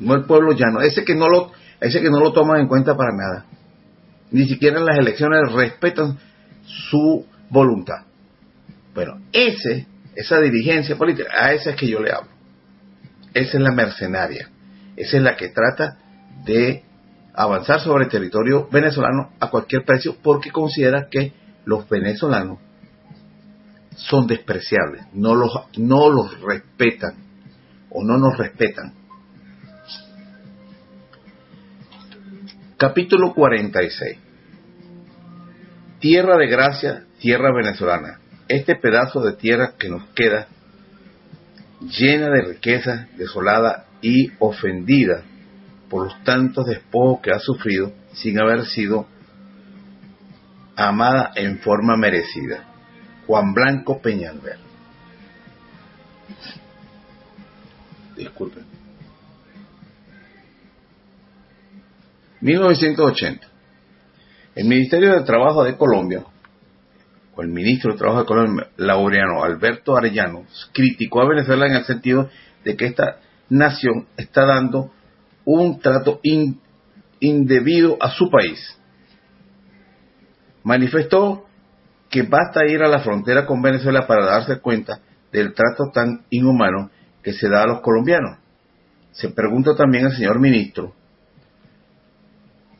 [0.00, 2.96] no el pueblo llano, ese que no lo, ese que no lo toman en cuenta
[2.96, 3.46] para nada.
[4.32, 6.18] Ni siquiera en las elecciones respetan
[6.64, 8.04] su voluntad.
[8.94, 12.30] Bueno, ese, esa dirigencia política, a esa es que yo le hablo.
[13.32, 14.48] Esa es la mercenaria.
[14.96, 15.98] Esa es la que trata
[16.44, 16.82] de
[17.34, 21.32] avanzar sobre el territorio venezolano a cualquier precio porque considera que
[21.64, 22.58] los venezolanos
[23.96, 27.14] son despreciables, no los, no los respetan
[27.90, 28.94] o no nos respetan.
[32.76, 34.18] Capítulo 46.
[36.00, 38.18] Tierra de gracia, tierra venezolana.
[38.48, 40.48] Este pedazo de tierra que nos queda
[41.80, 45.22] llena de riqueza, desolada y ofendida
[45.92, 49.06] por los tantos despojos que ha sufrido sin haber sido
[50.74, 52.64] amada en forma merecida.
[53.26, 54.56] Juan Blanco Peñalver.
[58.16, 58.64] Disculpen.
[62.40, 63.46] 1980.
[64.54, 66.24] El Ministerio de Trabajo de Colombia,
[67.36, 71.84] o el ministro de Trabajo de Colombia, Laureano Alberto Arellano, criticó a Venezuela en el
[71.84, 72.30] sentido
[72.64, 73.18] de que esta
[73.50, 74.90] nación está dando
[75.44, 76.20] un trato
[77.20, 78.78] indebido a su país
[80.64, 81.46] manifestó
[82.08, 85.00] que basta ir a la frontera con Venezuela para darse cuenta
[85.32, 86.90] del trato tan inhumano
[87.22, 88.38] que se da a los colombianos.
[89.12, 90.94] Se pregunta también al señor ministro,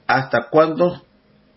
[0.07, 1.03] ¿hasta cuándo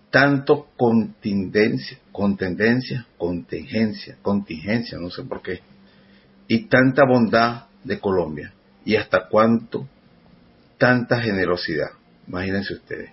[0.10, 5.62] tanto contingencia, contendencia, contingencia, contingencia, no sé por qué,
[6.48, 8.54] y tanta bondad de Colombia?
[8.86, 9.88] ¿Y hasta cuánto
[10.86, 11.94] tanta generosidad?
[12.28, 13.10] Imagínense ustedes.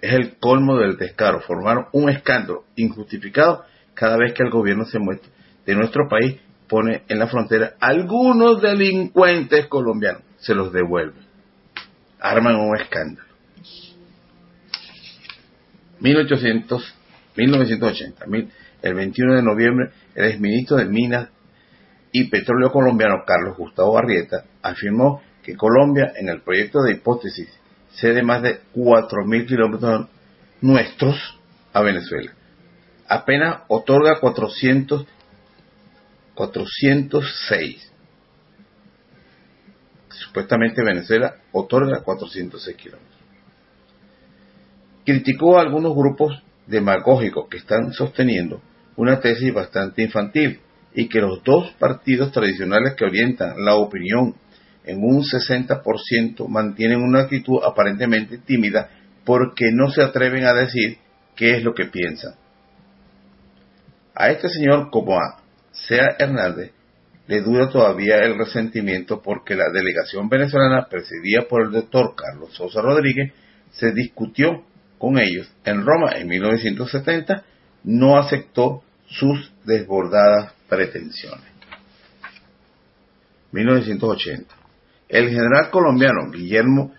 [0.00, 4.98] Es el colmo del descaro, formar un escándalo injustificado cada vez que el gobierno se
[4.98, 5.30] muestra
[5.64, 11.20] de nuestro país pone en la frontera algunos delincuentes colombianos, se los devuelve.
[12.18, 13.28] Arman un escándalo.
[16.00, 16.94] 1800,
[17.36, 18.24] 1980,
[18.82, 21.28] el 21 de noviembre, el exministro de Minas
[22.10, 27.48] y Petróleo colombiano Carlos Gustavo Barrieta afirmó que Colombia en el proyecto de hipótesis
[27.94, 30.08] cede más de 4.000 kilómetros
[30.60, 31.16] nuestros
[31.72, 32.32] a Venezuela.
[33.08, 35.06] Apenas otorga 400,
[36.34, 37.92] 406.
[40.08, 43.12] Supuestamente Venezuela otorga 406 kilómetros.
[45.04, 48.62] Criticó a algunos grupos demagógicos que están sosteniendo
[48.96, 50.60] una tesis bastante infantil
[50.94, 54.36] y que los dos partidos tradicionales que orientan la opinión
[54.84, 58.90] en un 60% mantienen una actitud aparentemente tímida
[59.24, 60.98] porque no se atreven a decir
[61.36, 62.34] qué es lo que piensan.
[64.14, 65.40] A este señor como a
[65.70, 66.72] Sea Hernández
[67.28, 72.82] le dura todavía el resentimiento porque la delegación venezolana presidida por el doctor Carlos Sosa
[72.82, 73.32] Rodríguez
[73.70, 74.64] se discutió
[74.98, 77.44] con ellos en Roma en 1970,
[77.84, 81.46] no aceptó sus desbordadas pretensiones.
[83.52, 84.61] 1980
[85.12, 86.92] el general colombiano Guillermo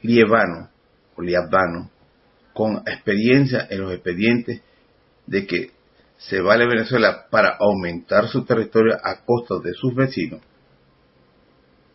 [0.00, 0.70] Lievano,
[1.16, 1.90] o Liavano,
[2.54, 4.62] con experiencia en los expedientes
[5.26, 5.72] de que
[6.18, 10.40] se vale Venezuela para aumentar su territorio a costa de sus vecinos,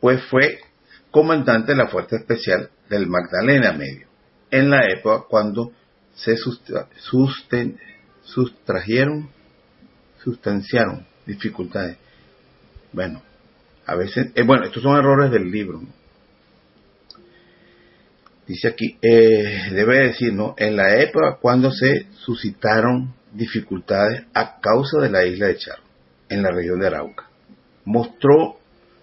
[0.01, 0.59] pues fue
[1.11, 4.07] comandante de la Fuerza Especial del Magdalena Medio,
[4.51, 5.71] en la época cuando
[6.13, 6.35] se
[8.25, 9.29] sustrajeron,
[10.23, 11.97] sustanciaron dificultades.
[12.91, 13.21] Bueno,
[13.85, 15.81] a veces, eh, bueno, estos son errores del libro.
[18.47, 20.53] Dice aquí, eh, debe decir, ¿no?
[20.57, 25.81] En la época cuando se suscitaron dificultades a causa de la isla de Charo,
[26.29, 27.29] en la región de Arauca,
[27.85, 28.57] mostró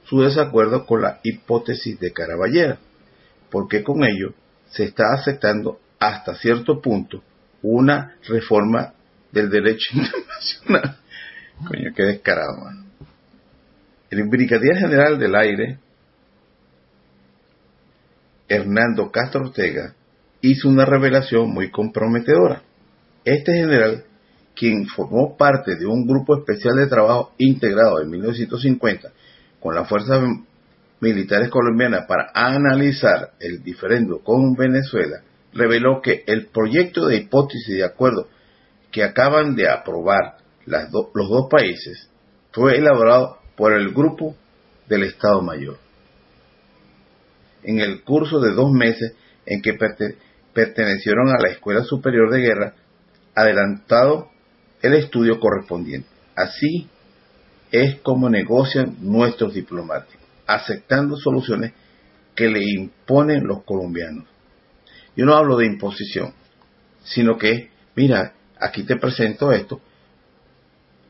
[0.05, 2.79] su desacuerdo con la hipótesis de Caraballera,
[3.51, 4.35] porque con ello
[4.71, 7.23] se está aceptando hasta cierto punto
[7.63, 8.95] una reforma
[9.33, 10.97] del derecho internacional.
[11.67, 12.90] Coño, qué descarado, man.
[14.11, 15.79] El brigadier general del aire,
[18.49, 19.95] Hernando Castro Ortega,
[20.41, 22.63] hizo una revelación muy comprometedora.
[23.25, 24.05] Este general,
[24.57, 29.13] quien formó parte de un grupo especial de trabajo integrado en 1950
[29.61, 30.21] con las fuerzas
[31.01, 35.21] militares colombianas para analizar el diferendo con Venezuela,
[35.53, 38.29] reveló que el proyecto de hipótesis de acuerdo
[38.91, 42.11] que acaban de aprobar los dos países
[42.53, 44.35] fue elaborado por el grupo
[44.89, 45.77] del Estado Mayor.
[47.63, 49.13] En el curso de dos meses
[49.45, 49.75] en que
[50.55, 52.75] pertenecieron a la Escuela Superior de Guerra,
[53.35, 54.31] adelantado
[54.81, 56.09] el estudio correspondiente.
[56.35, 56.89] Así
[57.71, 61.75] es como negocian nuestros diplomáticos, aceptando soluciones
[62.35, 64.25] que le imponen los colombianos.
[65.15, 66.33] Yo no hablo de imposición,
[67.05, 69.83] sino que, mira, aquí te presento esto.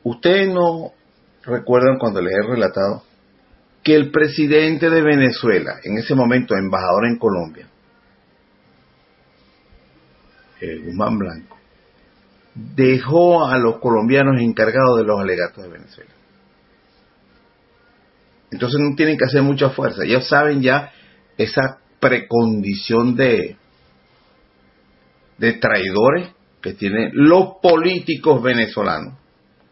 [0.02, 0.94] Usted no
[1.50, 3.02] recuerdan cuando les he relatado
[3.82, 7.66] que el presidente de Venezuela, en ese momento embajador en Colombia,
[10.60, 11.56] eh, Guzmán Blanco,
[12.54, 16.10] dejó a los colombianos encargados de los alegatos de Venezuela.
[18.50, 20.92] Entonces no tienen que hacer mucha fuerza, ellos saben ya
[21.38, 23.56] esa precondición de,
[25.38, 29.14] de traidores que tienen los políticos venezolanos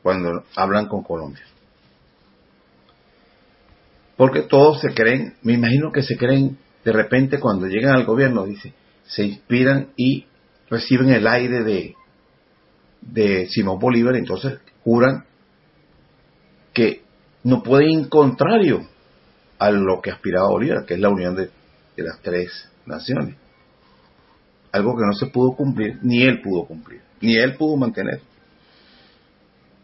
[0.02, 1.44] cuando hablan con Colombia
[4.18, 8.44] porque todos se creen, me imagino que se creen de repente cuando llegan al gobierno,
[8.44, 10.26] dice, se inspiran y
[10.68, 11.94] reciben el aire de,
[13.00, 15.24] de Simón Bolívar, entonces juran
[16.74, 17.02] que
[17.44, 18.88] no pueden ir contrario
[19.56, 21.50] a lo que aspiraba Bolívar, que es la unión de
[21.96, 23.36] las tres naciones.
[24.72, 28.20] Algo que no se pudo cumplir, ni él pudo cumplir, ni él pudo mantener.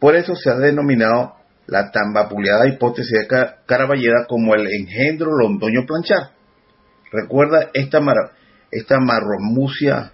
[0.00, 1.36] Por eso se ha denominado
[1.66, 3.26] la tan vapuleada hipótesis de
[3.66, 6.32] Caraballeda como el engendro londoño planchar.
[7.10, 8.32] Recuerda esta, mar,
[8.70, 10.12] esta marromucia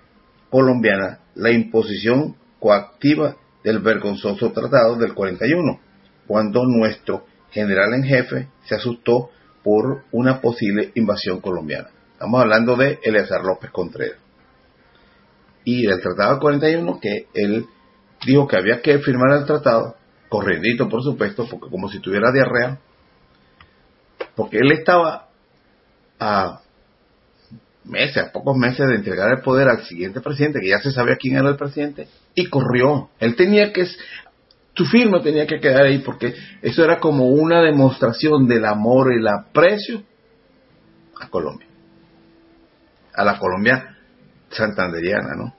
[0.51, 5.81] colombiana, la imposición coactiva del vergonzoso tratado del 41,
[6.27, 9.31] cuando nuestro general en jefe se asustó
[9.63, 11.89] por una posible invasión colombiana.
[12.13, 14.19] Estamos hablando de Eleazar López Contreras.
[15.65, 17.67] Y del tratado del 41 que él
[18.27, 19.97] dijo que había que firmar el tratado,
[20.31, 22.79] corredito por supuesto, porque como si tuviera diarrea,
[24.35, 25.29] porque él estaba
[26.19, 26.61] a
[27.85, 31.17] meses, a pocos meses de entregar el poder al siguiente presidente, que ya se sabía
[31.17, 33.11] quién era el presidente, y corrió.
[33.19, 33.87] Él tenía que,
[34.75, 39.19] su firma tenía que quedar ahí, porque eso era como una demostración del amor y
[39.19, 40.03] el aprecio
[41.21, 41.67] a Colombia.
[43.15, 43.97] A la Colombia
[44.51, 45.55] santanderiana, ¿no?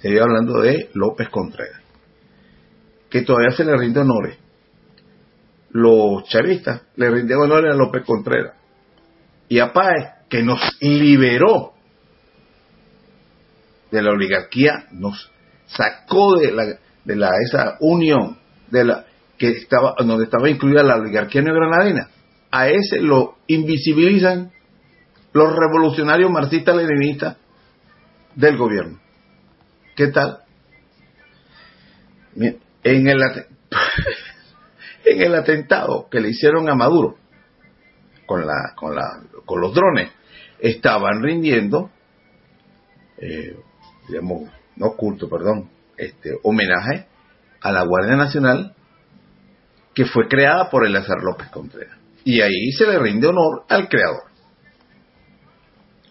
[0.00, 1.82] Seguía hablando de López Contreras,
[3.10, 4.38] que todavía se le rinde honores.
[5.70, 8.54] Los chavistas le rindieron honores a López Contreras.
[9.48, 11.72] Y a Páez que nos liberó
[13.90, 15.30] de la oligarquía, nos
[15.66, 16.64] sacó de la,
[17.04, 18.38] de la esa unión
[18.70, 19.04] de la
[19.38, 22.08] que estaba donde estaba incluida la oligarquía neogranadina.
[22.50, 24.50] A ese lo invisibilizan
[25.32, 27.36] los revolucionarios marxistas leninistas
[28.34, 28.98] del gobierno.
[29.94, 30.38] ¿Qué tal?
[32.86, 33.20] En el,
[35.04, 37.16] en el atentado que le hicieron a Maduro
[38.26, 38.44] con
[39.60, 40.10] los drones,
[40.60, 41.90] estaban rindiendo,
[43.18, 43.56] eh,
[44.08, 47.06] digamos, no culto, perdón, este homenaje
[47.60, 48.74] a la Guardia Nacional
[49.92, 51.98] que fue creada por Eleazar López Contreras.
[52.22, 54.30] Y ahí se le rinde honor al creador.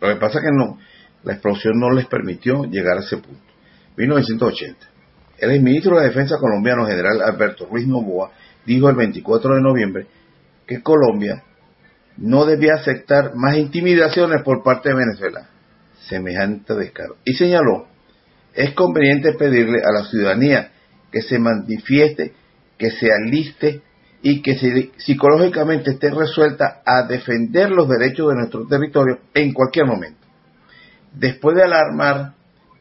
[0.02, 0.78] Lo que pasa es que no,
[1.24, 3.54] la explosión no les permitió llegar a ese punto.
[3.96, 4.95] 1980.
[5.38, 8.32] El ministro de Defensa colombiano, general Alberto Ruiz Novoa,
[8.66, 10.08] dijo el 24 de noviembre
[10.66, 11.44] que Colombia
[12.18, 15.50] no debía aceptar más intimidaciones por parte de Venezuela.
[16.08, 17.18] Semejante descaro.
[17.26, 17.88] Y señaló,
[18.54, 20.72] es conveniente pedirle a la ciudadanía
[21.12, 22.34] que se manifieste,
[22.78, 23.82] que se aliste
[24.22, 30.26] y que psicológicamente esté resuelta a defender los derechos de nuestro territorio en cualquier momento.
[31.14, 32.34] Después de alarmar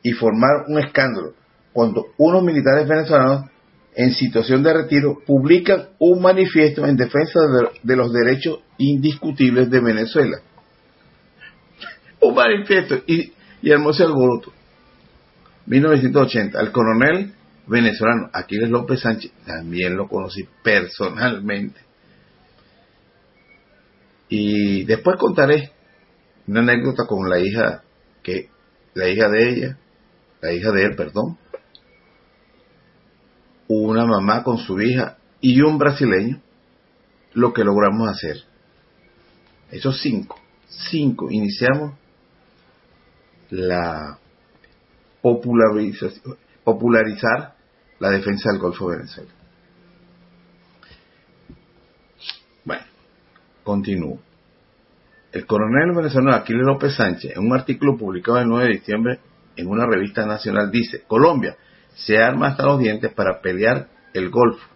[0.03, 1.35] y formar un escándalo,
[1.75, 3.51] cuando unos militares venezolanos
[3.97, 7.41] en situación de retiro publican un manifiesto en defensa
[7.83, 10.39] de, los derechos indiscutibles de Venezuela.
[12.21, 14.53] Un manifiesto y, y hermoso alboroto.
[15.67, 17.35] 1980, el coronel
[17.67, 21.81] venezolano Aquiles López Sánchez, también lo conocí personalmente.
[24.29, 25.73] Y después contaré
[26.47, 27.83] una anécdota con la hija
[28.23, 28.49] que
[28.95, 29.79] la hija de ella,
[30.41, 31.39] la hija de él, perdón,
[33.69, 36.41] una mamá con su hija y un brasileño,
[37.35, 38.37] lo que logramos hacer.
[39.71, 41.95] Esos cinco, cinco, iniciamos
[43.51, 44.19] la
[45.21, 47.55] popularización, popularizar
[47.99, 49.31] la defensa del Golfo de Venezuela.
[52.65, 52.83] Bueno,
[53.63, 54.19] continúo.
[55.33, 59.21] El coronel venezolano Aquiles López Sánchez, en un artículo publicado el 9 de diciembre
[59.57, 61.57] en una revista nacional, dice, Colombia
[61.95, 64.67] se arma hasta los dientes para pelear el Golfo.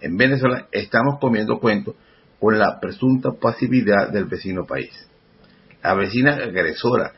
[0.00, 1.94] En Venezuela estamos comiendo cuentos
[2.38, 4.90] con la presunta pasividad del vecino país.
[5.82, 7.12] La vecina agresora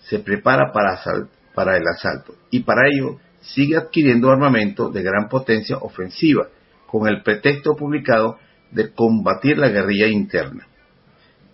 [0.00, 6.48] se prepara para, el asalto y para ello sigue adquiriendo armamento de gran potencia ofensiva
[6.86, 8.38] con el pretexto publicado
[8.70, 10.66] de combatir la guerrilla interna.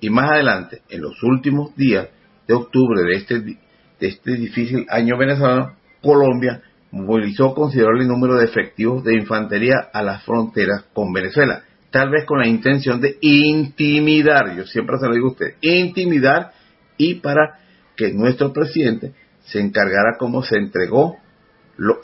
[0.00, 2.08] Y más adelante, en los últimos días
[2.46, 3.58] de octubre de este, de
[4.00, 10.84] este difícil año venezolano, Colombia movilizó considerable número de efectivos de infantería a las fronteras
[10.92, 15.32] con Venezuela, tal vez con la intención de intimidar, yo siempre se lo digo a
[15.32, 16.52] usted, intimidar
[16.96, 17.58] y para
[17.96, 21.16] que nuestro presidente se encargara como se entregó,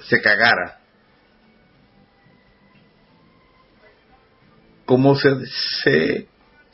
[0.08, 0.80] se cagara,
[4.84, 5.30] como se,
[5.82, 6.28] se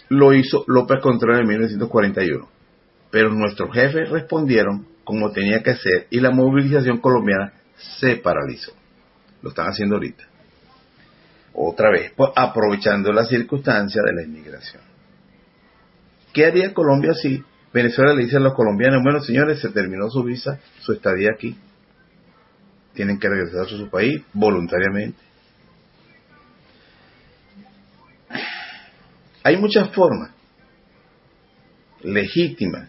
[0.09, 2.49] lo hizo López Contreras en 1941.
[3.11, 7.53] Pero nuestros jefes respondieron como tenía que ser y la movilización colombiana
[7.99, 8.73] se paralizó.
[9.43, 10.25] Lo están haciendo ahorita.
[11.53, 14.83] Otra vez, pues, aprovechando la circunstancia de la inmigración.
[16.33, 20.23] ¿Qué haría Colombia si Venezuela le dice a los colombianos, bueno señores, se terminó su
[20.23, 21.57] visa, su estadía aquí?
[22.95, 25.19] Tienen que regresar a su país voluntariamente.
[29.43, 30.31] Hay muchas formas
[32.03, 32.89] legítimas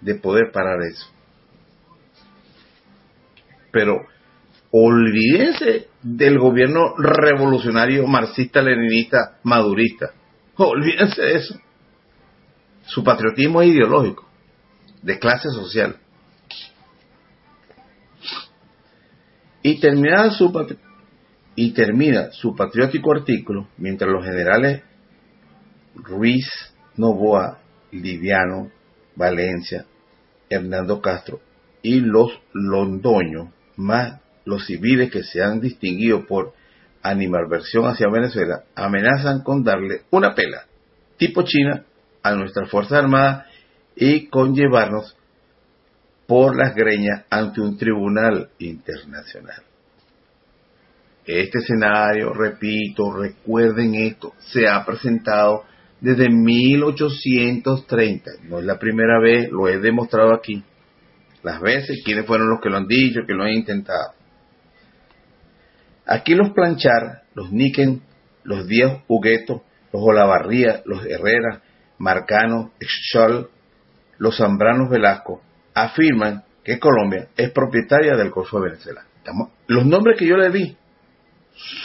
[0.00, 1.06] de poder parar eso.
[3.70, 4.06] Pero
[4.70, 10.12] olvídense del gobierno revolucionario marxista, leninista, madurista.
[10.56, 11.54] Olvídense de eso.
[12.86, 14.26] Su patriotismo es ideológico,
[15.02, 15.96] de clase social.
[19.62, 20.76] Y termina su,
[21.54, 24.82] y termina su patriótico artículo mientras los generales
[25.94, 26.46] Ruiz,
[26.96, 27.58] Novoa,
[27.90, 28.70] Liviano,
[29.16, 29.84] Valencia,
[30.48, 31.40] Hernando Castro
[31.82, 36.52] y los londoños, más los civiles que se han distinguido por
[37.02, 40.64] animalversión hacia Venezuela, amenazan con darle una pela
[41.20, 41.84] tipo China
[42.22, 43.46] a nuestras Fuerzas Armadas
[43.94, 45.14] y con llevarnos
[46.26, 49.62] por las greñas ante un tribunal internacional.
[51.26, 55.64] Este escenario, repito, recuerden esto, se ha presentado
[56.00, 58.30] desde 1830.
[58.44, 60.64] No es la primera vez, lo he demostrado aquí.
[61.42, 64.14] Las veces, quiénes fueron los que lo han dicho, que lo han intentado.
[66.10, 68.02] Aquí los planchar, los Niken,
[68.42, 71.62] los Díaz Hugueto, los Olavarría, los Herrera,
[71.98, 73.48] Marcano, Scholl,
[74.18, 75.40] los Zambranos Velasco,
[75.72, 79.04] afirman que Colombia es propietaria del Golfo de Venezuela.
[79.68, 80.76] los nombres que yo le di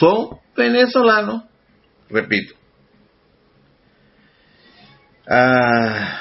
[0.00, 1.44] son venezolanos,
[2.10, 2.56] repito.
[5.28, 6.18] Ah,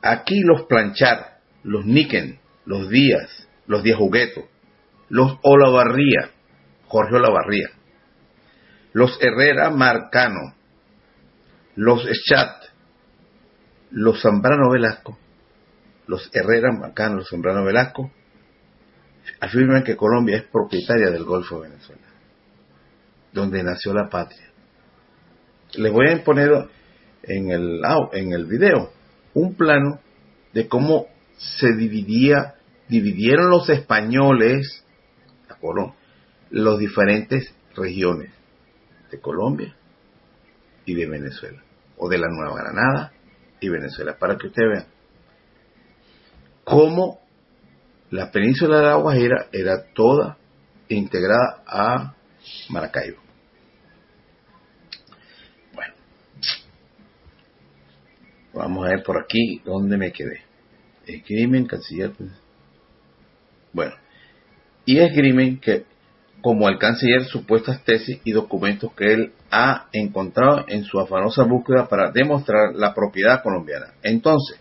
[0.00, 4.48] aquí los planchar, los Niken, los Díaz, los Díaz Jugueto,
[5.08, 6.30] los Olavarría,
[6.86, 7.68] Jorge Olavarría,
[8.92, 10.54] los Herrera Marcano,
[11.76, 12.64] los Schat,
[13.90, 15.18] los Zambrano Velasco,
[16.06, 18.10] los Herrera Marcano, los Zambrano Velasco,
[19.40, 22.02] afirman que Colombia es propietaria del Golfo de Venezuela,
[23.32, 24.50] donde nació la patria.
[25.74, 26.50] Les voy a poner
[27.22, 27.80] en el,
[28.12, 28.90] en el video
[29.34, 30.00] un plano
[30.54, 31.06] de cómo
[31.36, 32.54] se dividía,
[32.88, 34.84] dividieron los españoles,
[36.50, 38.32] los diferentes regiones
[39.10, 39.74] de Colombia
[40.84, 41.62] y de Venezuela,
[41.96, 43.12] o de la Nueva Granada
[43.60, 44.86] y Venezuela, para que usted vea
[46.64, 47.20] cómo
[48.10, 50.38] la península de la Guajira era toda
[50.88, 52.14] integrada a
[52.70, 53.18] Maracaibo.
[55.74, 55.94] Bueno,
[58.54, 60.42] vamos a ver por aquí dónde me quedé.
[61.06, 62.12] Escriben, canciller.
[62.12, 62.30] Pues.
[63.72, 63.94] Bueno,
[64.88, 65.84] y escriben que
[66.40, 71.88] como el canciller supuestas tesis y documentos que él ha encontrado en su afanosa búsqueda
[71.88, 73.88] para demostrar la propiedad colombiana.
[74.02, 74.58] Entonces,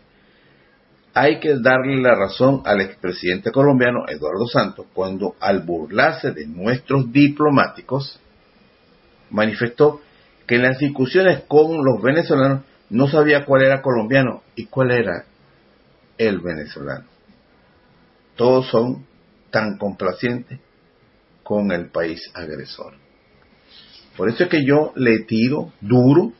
[1.13, 7.09] hay que darle la razón al expresidente colombiano Eduardo Santos cuando al burlarse de nuestros
[7.13, 8.19] diplomáticos
[9.29, 10.01] manifestó
[10.45, 15.23] que en las discusiones con los venezolanos no sabía cuál era colombiano y cuál era
[16.17, 17.05] el venezolano.
[18.35, 19.06] Todos son
[19.49, 20.59] tan complacientes
[21.43, 22.93] con el país agresor.
[24.15, 26.33] Por eso es que yo le tiro duro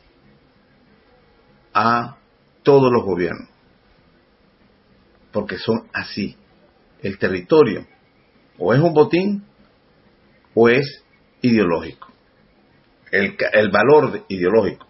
[1.72, 2.16] a
[2.62, 3.48] todos los gobiernos,
[5.32, 6.36] porque son así.
[7.00, 7.86] El territorio
[8.58, 9.44] o es un botín
[10.54, 11.04] o es
[11.40, 12.08] ideológico.
[13.12, 14.86] El, el valor ideológico.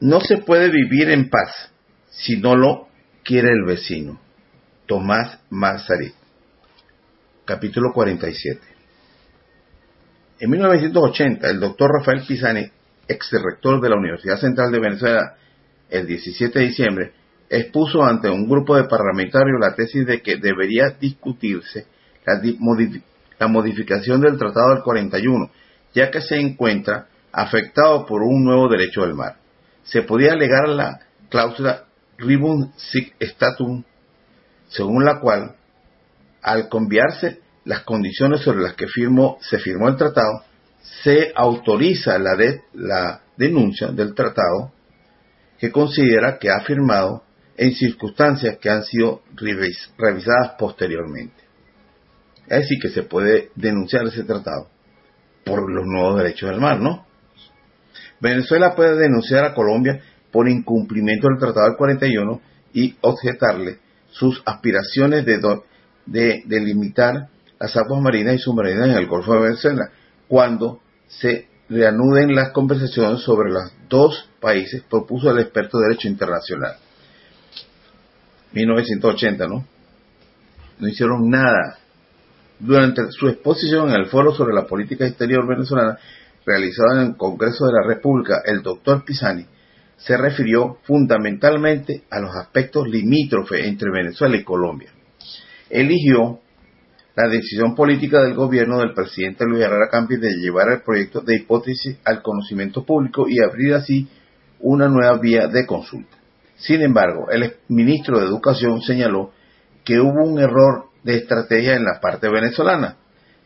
[0.00, 1.72] No se puede vivir en paz
[2.10, 2.88] si no lo
[3.22, 4.20] quiere el vecino.
[4.90, 6.14] Tomás Mazarit
[7.44, 8.60] capítulo 47.
[10.40, 12.66] En 1980, el doctor Rafael Pisani,
[13.06, 15.36] ex rector de la Universidad Central de Venezuela,
[15.90, 17.12] el 17 de diciembre,
[17.48, 21.86] expuso ante un grupo de parlamentarios la tesis de que debería discutirse
[22.26, 22.40] la,
[23.38, 25.52] la modificación del Tratado del 41,
[25.94, 29.36] ya que se encuentra afectado por un nuevo derecho del mar.
[29.84, 31.84] Se podía alegar la cláusula
[32.18, 33.84] Ribum Sic Statum,
[34.70, 35.56] según la cual
[36.42, 40.44] al cambiarse las condiciones sobre las que firmó, se firmó el tratado,
[41.02, 44.72] se autoriza la, de, la denuncia del tratado
[45.58, 47.22] que considera que ha firmado
[47.56, 51.44] en circunstancias que han sido revisadas posteriormente.
[52.48, 54.68] Es decir, que se puede denunciar ese tratado
[55.44, 57.06] por los nuevos derechos del mar, ¿no?
[58.20, 60.00] Venezuela puede denunciar a Colombia
[60.30, 62.40] por incumplimiento del Tratado del 41
[62.72, 63.78] y objetarle
[64.12, 69.90] sus aspiraciones de, delimitar las aguas marinas y submarinas en el Golfo de Venezuela,
[70.28, 76.76] cuando se reanuden las conversaciones sobre los dos países, propuso el experto de Derecho Internacional.
[78.52, 79.66] 1980, ¿no?
[80.78, 81.78] No hicieron nada.
[82.58, 85.98] Durante su exposición en el Foro sobre la Política Exterior Venezolana,
[86.44, 89.46] realizado en el Congreso de la República, el doctor Pisani
[90.00, 94.90] se refirió fundamentalmente a los aspectos limítrofes entre Venezuela y Colombia
[95.70, 96.40] eligió
[97.16, 101.36] la decisión política del gobierno del presidente Luis Herrera Campos de llevar el proyecto de
[101.36, 104.08] hipótesis al conocimiento público y abrir así
[104.60, 106.16] una nueva vía de consulta.
[106.56, 109.32] Sin embargo, el ministro de Educación señaló
[109.84, 112.96] que hubo un error de estrategia en la parte venezolana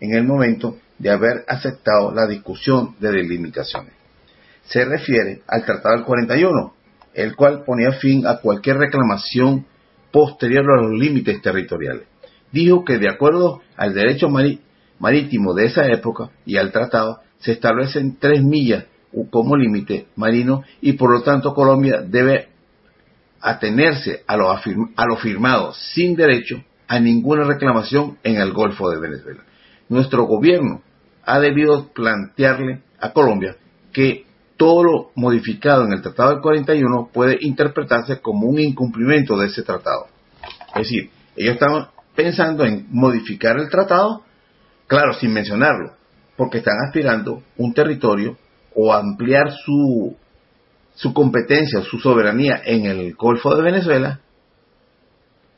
[0.00, 3.92] en el momento de haber aceptado la discusión de delimitaciones.
[4.66, 6.74] Se refiere al Tratado del 41,
[7.14, 9.66] el cual ponía fin a cualquier reclamación
[10.10, 12.06] posterior a los límites territoriales.
[12.52, 14.28] Dijo que de acuerdo al derecho
[14.98, 18.84] marítimo de esa época y al tratado, se establecen tres millas
[19.30, 22.48] como límite marino y por lo tanto Colombia debe
[23.40, 29.00] atenerse a lo, a lo firmado sin derecho a ninguna reclamación en el Golfo de
[29.00, 29.42] Venezuela.
[29.88, 30.82] Nuestro gobierno
[31.24, 33.56] ha debido plantearle a Colombia
[33.92, 34.24] que
[34.57, 39.62] todo lo modificado en el Tratado del 41 puede interpretarse como un incumplimiento de ese
[39.62, 40.07] tratado.
[40.74, 44.22] Es decir, ellos estaban pensando en modificar el tratado,
[44.86, 45.94] claro, sin mencionarlo,
[46.36, 48.36] porque están aspirando un territorio
[48.74, 50.16] o ampliar su,
[50.94, 54.20] su competencia su soberanía en el Golfo de Venezuela,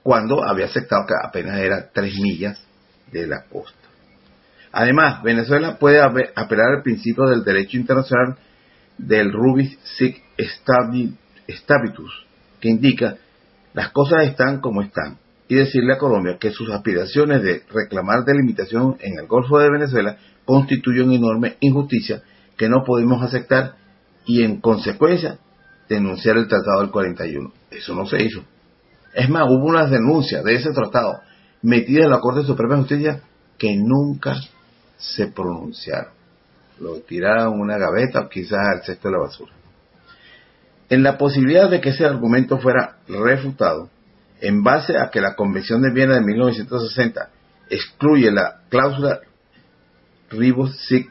[0.02, 2.60] cuando había aceptado que apenas era tres millas
[3.10, 3.76] de la costa.
[4.72, 8.36] Además, Venezuela puede apelar al principio del derecho internacional
[8.98, 10.22] del Rubis Sic
[11.48, 12.26] Stabitus,
[12.60, 13.16] que indica
[13.74, 15.18] las cosas están como están,
[15.48, 20.16] y decirle a Colombia que sus aspiraciones de reclamar delimitación en el Golfo de Venezuela
[20.44, 22.22] constituyen una enorme injusticia
[22.56, 23.76] que no podemos aceptar
[24.24, 25.38] y en consecuencia
[25.88, 27.52] denunciar el Tratado del 41.
[27.70, 28.42] Eso no se hizo.
[29.14, 31.20] Es más, hubo unas denuncias de ese tratado
[31.62, 33.20] metidas en la Corte Suprema de Justicia
[33.56, 34.36] que nunca
[34.96, 36.15] se pronunciaron
[36.80, 39.52] lo tiraron a una gaveta o quizás al cesto de la basura.
[40.88, 43.90] En la posibilidad de que ese argumento fuera refutado,
[44.40, 47.30] en base a que la Convención de Viena de 1960
[47.70, 49.20] excluye la cláusula
[50.30, 51.10] Ribus Sic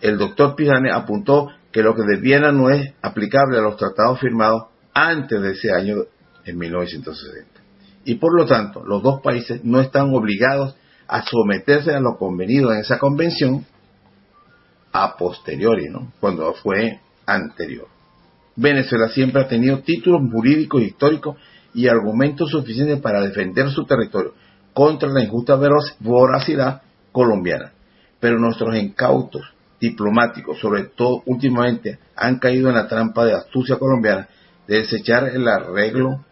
[0.00, 4.20] el doctor Pijane apuntó que lo que de Viena no es aplicable a los tratados
[4.20, 5.96] firmados antes de ese año,
[6.44, 7.60] en 1960.
[8.04, 10.76] Y por lo tanto, los dos países no están obligados
[11.08, 13.64] a someterse a lo convenido en esa convención
[14.92, 16.12] a posteriori, ¿no?
[16.20, 17.88] cuando fue anterior.
[18.56, 21.36] Venezuela siempre ha tenido títulos jurídicos históricos
[21.74, 24.32] y argumentos suficientes para defender su territorio
[24.72, 25.58] contra la injusta
[26.00, 26.82] voracidad
[27.12, 27.72] colombiana.
[28.18, 29.42] Pero nuestros incautos
[29.78, 34.28] diplomáticos, sobre todo últimamente, han caído en la trampa de astucia colombiana
[34.66, 36.24] de desechar el arreglo,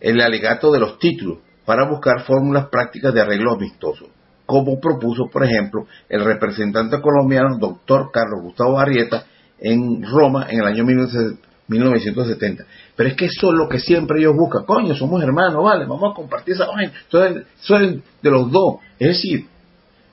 [0.00, 4.06] el alegato de los títulos para buscar fórmulas prácticas de arreglo amistoso,
[4.46, 9.24] como propuso, por ejemplo, el representante colombiano doctor Carlos Gustavo Arrieta
[9.58, 12.64] en Roma en el año 1970.
[12.96, 14.64] Pero es que eso es lo que siempre ellos buscan.
[14.64, 16.92] Coño, somos hermanos, vale, vamos a compartir esa vaina.
[17.04, 18.76] Entonces, es de los dos.
[18.98, 19.46] Es decir,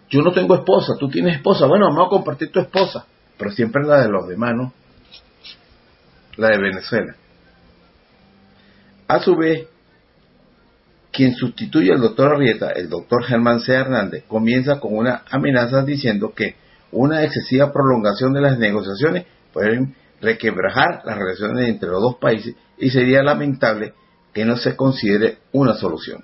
[0.10, 3.06] yo no tengo esposa, tú tienes esposa, bueno, vamos a compartir tu esposa.
[3.38, 4.74] Pero siempre la de los demás, ¿no?
[6.38, 7.16] La de Venezuela.
[9.08, 9.68] A su vez,
[11.20, 13.74] quien sustituye al doctor Arrieta, el doctor Germán C.
[13.74, 16.56] Hernández, comienza con una amenaza diciendo que
[16.94, 22.90] una excesiva prolongación de las negociaciones pueden requebrajar las relaciones entre los dos países y
[22.92, 23.96] sería lamentable
[24.34, 26.24] que no se considere una solución.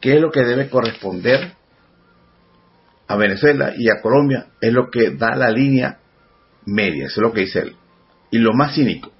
[0.00, 1.54] ¿Qué es lo que debe corresponder
[3.08, 4.46] a Venezuela y a Colombia?
[4.60, 5.98] Es lo que da la línea
[6.66, 7.76] media, eso es lo que dice él.
[8.30, 9.10] Y lo más cínico,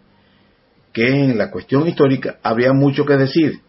[0.92, 3.60] que en la cuestión histórica había mucho que decir,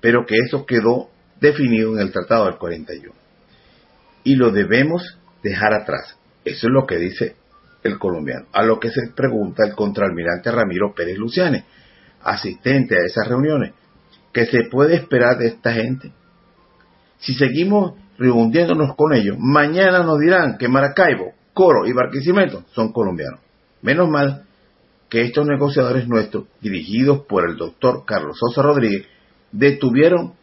[0.00, 1.08] pero que eso quedó
[1.40, 3.14] definido en el Tratado del 41.
[4.24, 6.18] Y lo debemos dejar atrás.
[6.44, 7.36] Eso es lo que dice
[7.82, 8.46] el colombiano.
[8.52, 11.64] A lo que se pregunta el contraalmirante Ramiro Pérez Luciane,
[12.22, 13.72] asistente a esas reuniones.
[14.32, 16.12] ¿Qué se puede esperar de esta gente?
[17.18, 23.40] Si seguimos reuniéndonos con ellos, mañana nos dirán que Maracaibo, Coro y Barquisimeto son colombianos.
[23.82, 24.44] Menos mal
[25.08, 29.06] que estos negociadores nuestros, dirigidos por el doctor Carlos Sosa Rodríguez,
[29.52, 30.34] detuvieron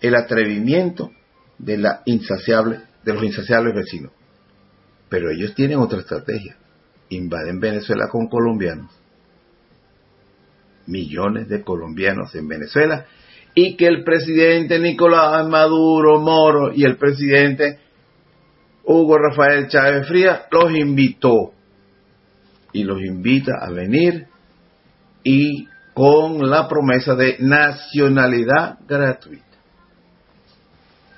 [0.00, 1.10] el atrevimiento
[1.58, 4.12] de, los insaciables vecinos.
[5.08, 6.56] Pero ellos tienen otra estrategia.
[7.10, 8.90] Invaden Venezuela con colombianos.
[10.86, 13.06] Millones de colombianos en Venezuela.
[13.54, 17.78] Y que el presidente Nicolás Maduro Moro y el presidente
[18.84, 21.52] Hugo Rafael Chávez Frías los invitó.
[22.72, 24.26] Y los invita a venir
[25.22, 29.44] y con la promesa de nacionalidad gratuita.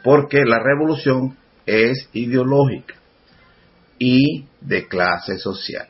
[0.05, 2.95] Porque la revolución es ideológica
[3.99, 5.89] y de clase social.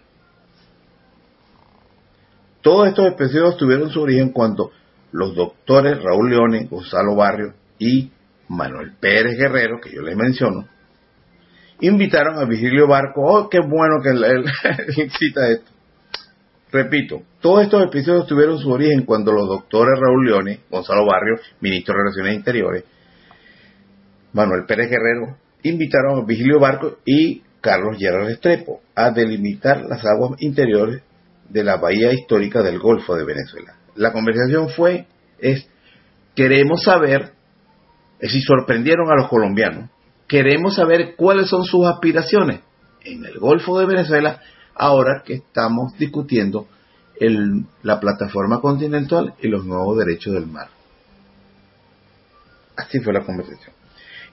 [2.62, 4.70] Todos estos episodios tuvieron su origen cuando
[5.12, 8.10] los doctores Raúl Leone, Gonzalo Barrio y
[8.48, 10.66] Manuel Pérez Guerrero, que yo les menciono,
[11.80, 14.44] invitaron a Vigilio Barco, oh, qué bueno que él,
[15.18, 15.70] cita esto,
[16.72, 21.94] repito, todos estos episodios tuvieron su origen cuando los doctores Raúl Leone, Gonzalo Barrio, ministro
[21.94, 22.84] de Relaciones Interiores,
[24.32, 30.42] Manuel Pérez Guerrero, invitaron a Vigilio Barco y Carlos Gerard Estrepo a delimitar las aguas
[30.42, 31.04] interiores
[31.48, 33.76] de la bahía histórica del Golfo de Venezuela.
[33.94, 35.06] La conversación fue,
[35.38, 35.70] es,
[36.34, 37.30] queremos saber,
[38.22, 39.88] si sorprendieron a los colombianos,
[40.26, 42.58] queremos saber cuáles son sus aspiraciones
[43.04, 44.40] en el Golfo de Venezuela
[44.74, 46.66] ahora que estamos discutiendo
[47.82, 50.68] la plataforma continental y los nuevos derechos del mar.
[52.76, 53.74] Así fue la conversación.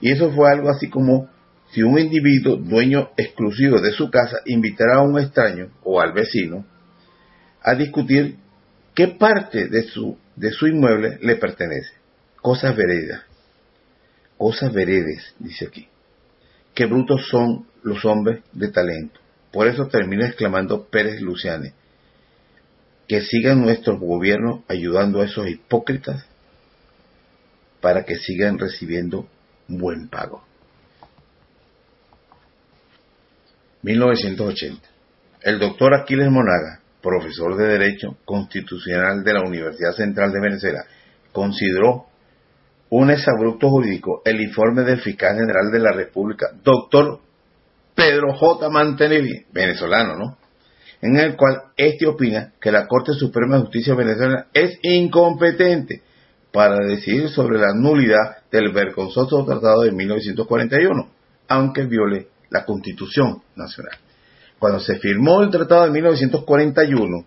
[0.00, 1.28] Y eso fue algo así como
[1.72, 6.64] si un individuo dueño exclusivo de su casa invitara a un extraño o al vecino
[7.62, 8.36] a discutir
[8.94, 11.92] qué parte de su, de su inmueble le pertenece.
[12.40, 13.22] Cosas veredas.
[14.36, 15.88] Cosas veredes, dice aquí.
[16.74, 19.20] Qué brutos son los hombres de talento.
[19.52, 21.72] Por eso termina exclamando Pérez Luciane.
[23.08, 26.26] Que sigan nuestros gobiernos ayudando a esos hipócritas
[27.80, 29.28] para que sigan recibiendo
[29.68, 30.42] buen pago.
[33.82, 34.88] 1980.
[35.42, 40.84] El doctor Aquiles Monaga, profesor de Derecho Constitucional de la Universidad Central de Venezuela,
[41.32, 42.06] consideró
[42.88, 47.20] un exabrupto jurídico el informe del fiscal general de la República, doctor
[47.94, 48.70] Pedro J.
[48.70, 50.38] Mantenelli, venezolano, ¿no?
[51.04, 56.00] En el cual este opina que la Corte Suprema de Justicia venezolana es incompetente
[56.50, 61.08] para decidir sobre la nulidad del vergonzoso tratado de 1941,
[61.48, 63.98] aunque viole la Constitución Nacional.
[64.58, 67.26] Cuando se firmó el tratado de 1941,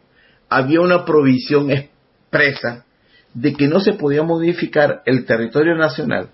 [0.50, 2.84] había una provisión expresa
[3.36, 6.32] de que no se podía modificar el territorio nacional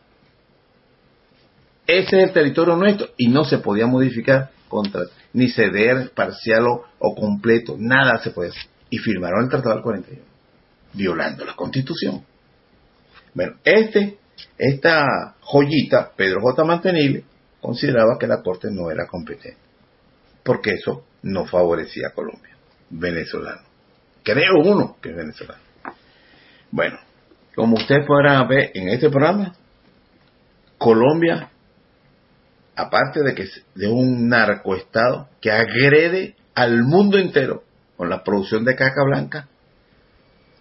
[1.86, 5.02] ese es el territorio nuestro y no se podía modificar contra,
[5.34, 6.66] ni ceder parcial
[7.00, 8.70] o, completo, nada se puede hacer.
[8.90, 10.24] Y firmaron el Tratado del 41,
[10.94, 12.24] violando la Constitución.
[13.34, 14.20] Bueno, este,
[14.58, 16.64] esta joyita, Pedro J.
[16.64, 17.24] Mantenile,
[17.60, 19.58] consideraba que la Corte no era competente,
[20.44, 22.56] porque eso no favorecía a Colombia,
[22.92, 23.62] venezolano.
[24.22, 25.62] Creo uno que es venezolano.
[26.70, 26.98] Bueno,
[27.56, 29.54] como ustedes podrán ver en este programa,
[30.78, 31.50] Colombia
[32.76, 37.64] aparte de que de un narcoestado que agrede al mundo entero
[37.98, 39.48] con la producción de caca blanca,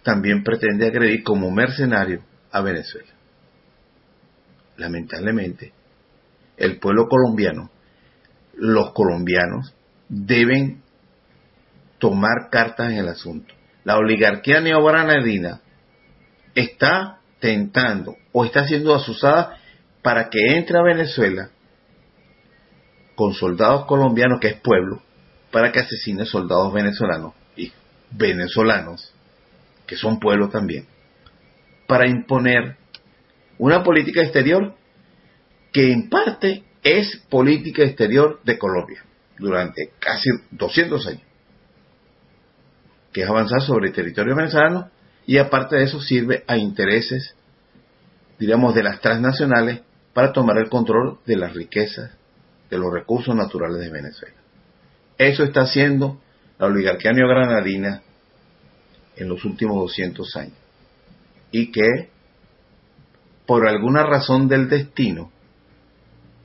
[0.03, 3.09] también pretende agredir como mercenario a Venezuela.
[4.77, 5.71] Lamentablemente,
[6.57, 7.69] el pueblo colombiano,
[8.55, 9.73] los colombianos,
[10.09, 10.81] deben
[11.99, 13.53] tomar cartas en el asunto.
[13.83, 15.61] La oligarquía neogranadina
[16.55, 19.57] está tentando o está siendo asusada
[20.01, 21.49] para que entre a Venezuela
[23.15, 25.01] con soldados colombianos, que es pueblo,
[25.51, 27.71] para que asesine soldados venezolanos y
[28.11, 29.13] venezolanos,
[29.85, 30.87] que son pueblo también,
[31.87, 32.77] para imponer
[33.57, 34.75] una política exterior
[35.71, 39.03] que en parte es política exterior de Colombia
[39.37, 41.23] durante casi 200 años,
[43.11, 44.89] que es avanzar sobre el territorio venezolano
[45.25, 47.35] y aparte de eso sirve a intereses,
[48.39, 49.81] digamos, de las transnacionales
[50.13, 52.11] para tomar el control de las riquezas
[52.73, 54.35] de los recursos naturales de Venezuela.
[55.17, 56.19] Eso está haciendo
[56.57, 58.01] la oligarquía neogranadina
[59.15, 60.57] en los últimos 200 años.
[61.51, 62.09] Y que,
[63.45, 65.31] por alguna razón del destino,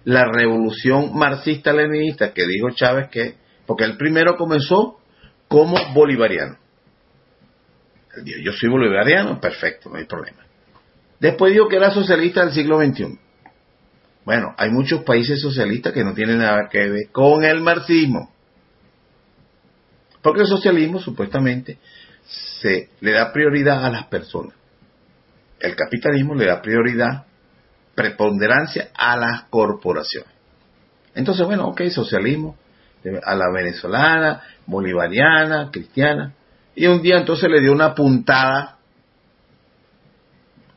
[0.05, 4.99] la revolución marxista-leninista que dijo Chávez que, porque el primero comenzó
[5.49, 6.59] como bolivariano.
[8.17, 10.45] Él dijo, yo soy bolivariano, perfecto, no hay problema.
[11.21, 13.19] Después dijo que era socialista del siglo XXI.
[14.29, 18.31] Bueno, hay muchos países socialistas que no tienen nada que ver con el marxismo.
[20.21, 21.79] Porque el socialismo supuestamente
[22.61, 24.53] se le da prioridad a las personas.
[25.59, 27.25] El capitalismo le da prioridad,
[27.95, 30.31] preponderancia a las corporaciones.
[31.15, 32.59] Entonces, bueno, ok, socialismo
[33.25, 36.35] a la venezolana, bolivariana, cristiana.
[36.75, 38.77] Y un día entonces le dio una puntada,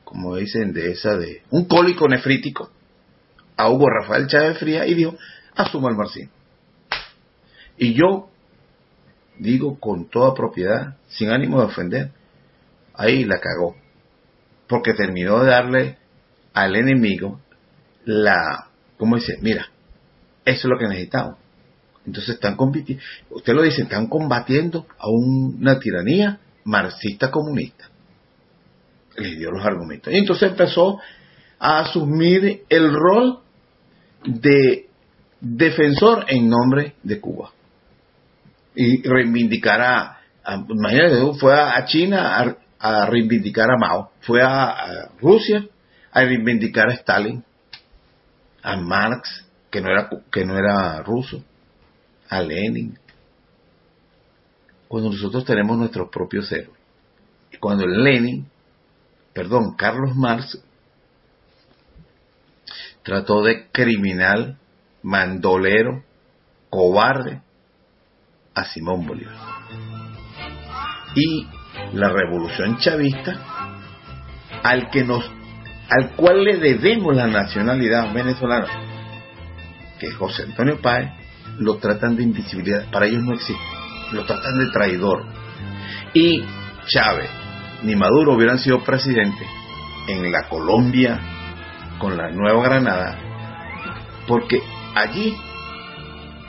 [0.06, 2.72] como dicen, de esa de un cólico nefrítico
[3.62, 5.16] a Hugo Rafael Chávez Fría y dijo,
[5.56, 6.32] asuma el marxismo.
[7.78, 8.30] Y yo
[9.38, 12.12] digo con toda propiedad, sin ánimo de ofender,
[12.96, 13.76] ahí la cagó.
[14.68, 15.98] Porque terminó de darle
[16.54, 17.40] al enemigo
[18.06, 19.38] la, ¿cómo dice?
[19.42, 19.68] Mira,
[20.44, 21.38] eso es lo que necesitamos.
[22.06, 27.90] Entonces están compitiendo, usted lo dice, están combatiendo a una tiranía marxista comunista.
[29.18, 30.12] Les dio los argumentos.
[30.12, 31.00] Y entonces empezó
[31.60, 33.42] a asumir el rol
[34.24, 34.88] de
[35.40, 37.52] defensor en nombre de Cuba
[38.76, 40.22] y reivindicar a,
[40.70, 45.66] imagínate, fue a, China a, reivindicar a Mao, fue a, Rusia
[46.12, 47.44] a reivindicar a Stalin,
[48.64, 51.44] a Marx, que no era, que no era ruso,
[52.30, 52.98] a Lenin.
[54.88, 56.78] Cuando nosotros tenemos nuestros propios héroes.
[57.62, 58.46] Cuando Lenin,
[59.34, 60.62] perdón, Carlos Marx,
[63.04, 64.58] trató de criminal,
[65.04, 66.04] mandolero,
[66.70, 67.42] cobarde
[68.54, 69.36] a Simón Bolívar.
[71.16, 71.48] Y
[71.94, 73.40] la revolución chavista,
[74.64, 75.30] al que nos,
[75.90, 78.68] al cual le debemos la nacionalidad venezolana,
[80.00, 81.12] que es José Antonio Páez,
[81.60, 83.62] lo tratan de invisibilidad, para ellos no existe,
[84.14, 85.26] lo tratan de traidor.
[86.14, 86.44] Y
[86.88, 87.30] Chávez
[87.84, 89.48] ni Maduro hubieran sido presidentes
[90.08, 91.20] en la Colombia
[92.02, 93.16] con la Nueva Granada,
[94.28, 94.60] porque
[94.96, 95.38] allí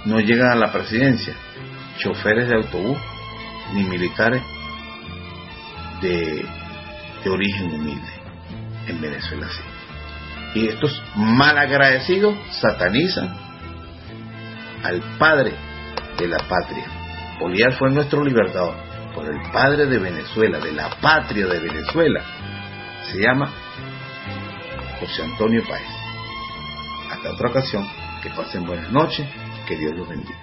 [0.07, 1.35] no llegan a la presidencia
[1.99, 2.97] choferes de autobús
[3.75, 4.43] ni militares
[6.01, 6.45] de,
[7.23, 8.09] de origen humilde.
[8.89, 9.47] En Venezuela.
[10.55, 13.33] Y estos malagradecidos satanizan
[14.83, 15.53] al padre
[16.19, 16.85] de la patria.
[17.39, 18.75] Bolívar fue nuestro libertador,
[19.15, 22.23] por el padre de Venezuela, de la patria de Venezuela.
[23.13, 23.53] Se llama
[25.03, 25.89] José Antonio Páez.
[27.11, 27.85] Hasta otra ocasión,
[28.23, 29.27] que pasen buenas noches,
[29.67, 30.42] que Dios los bendiga.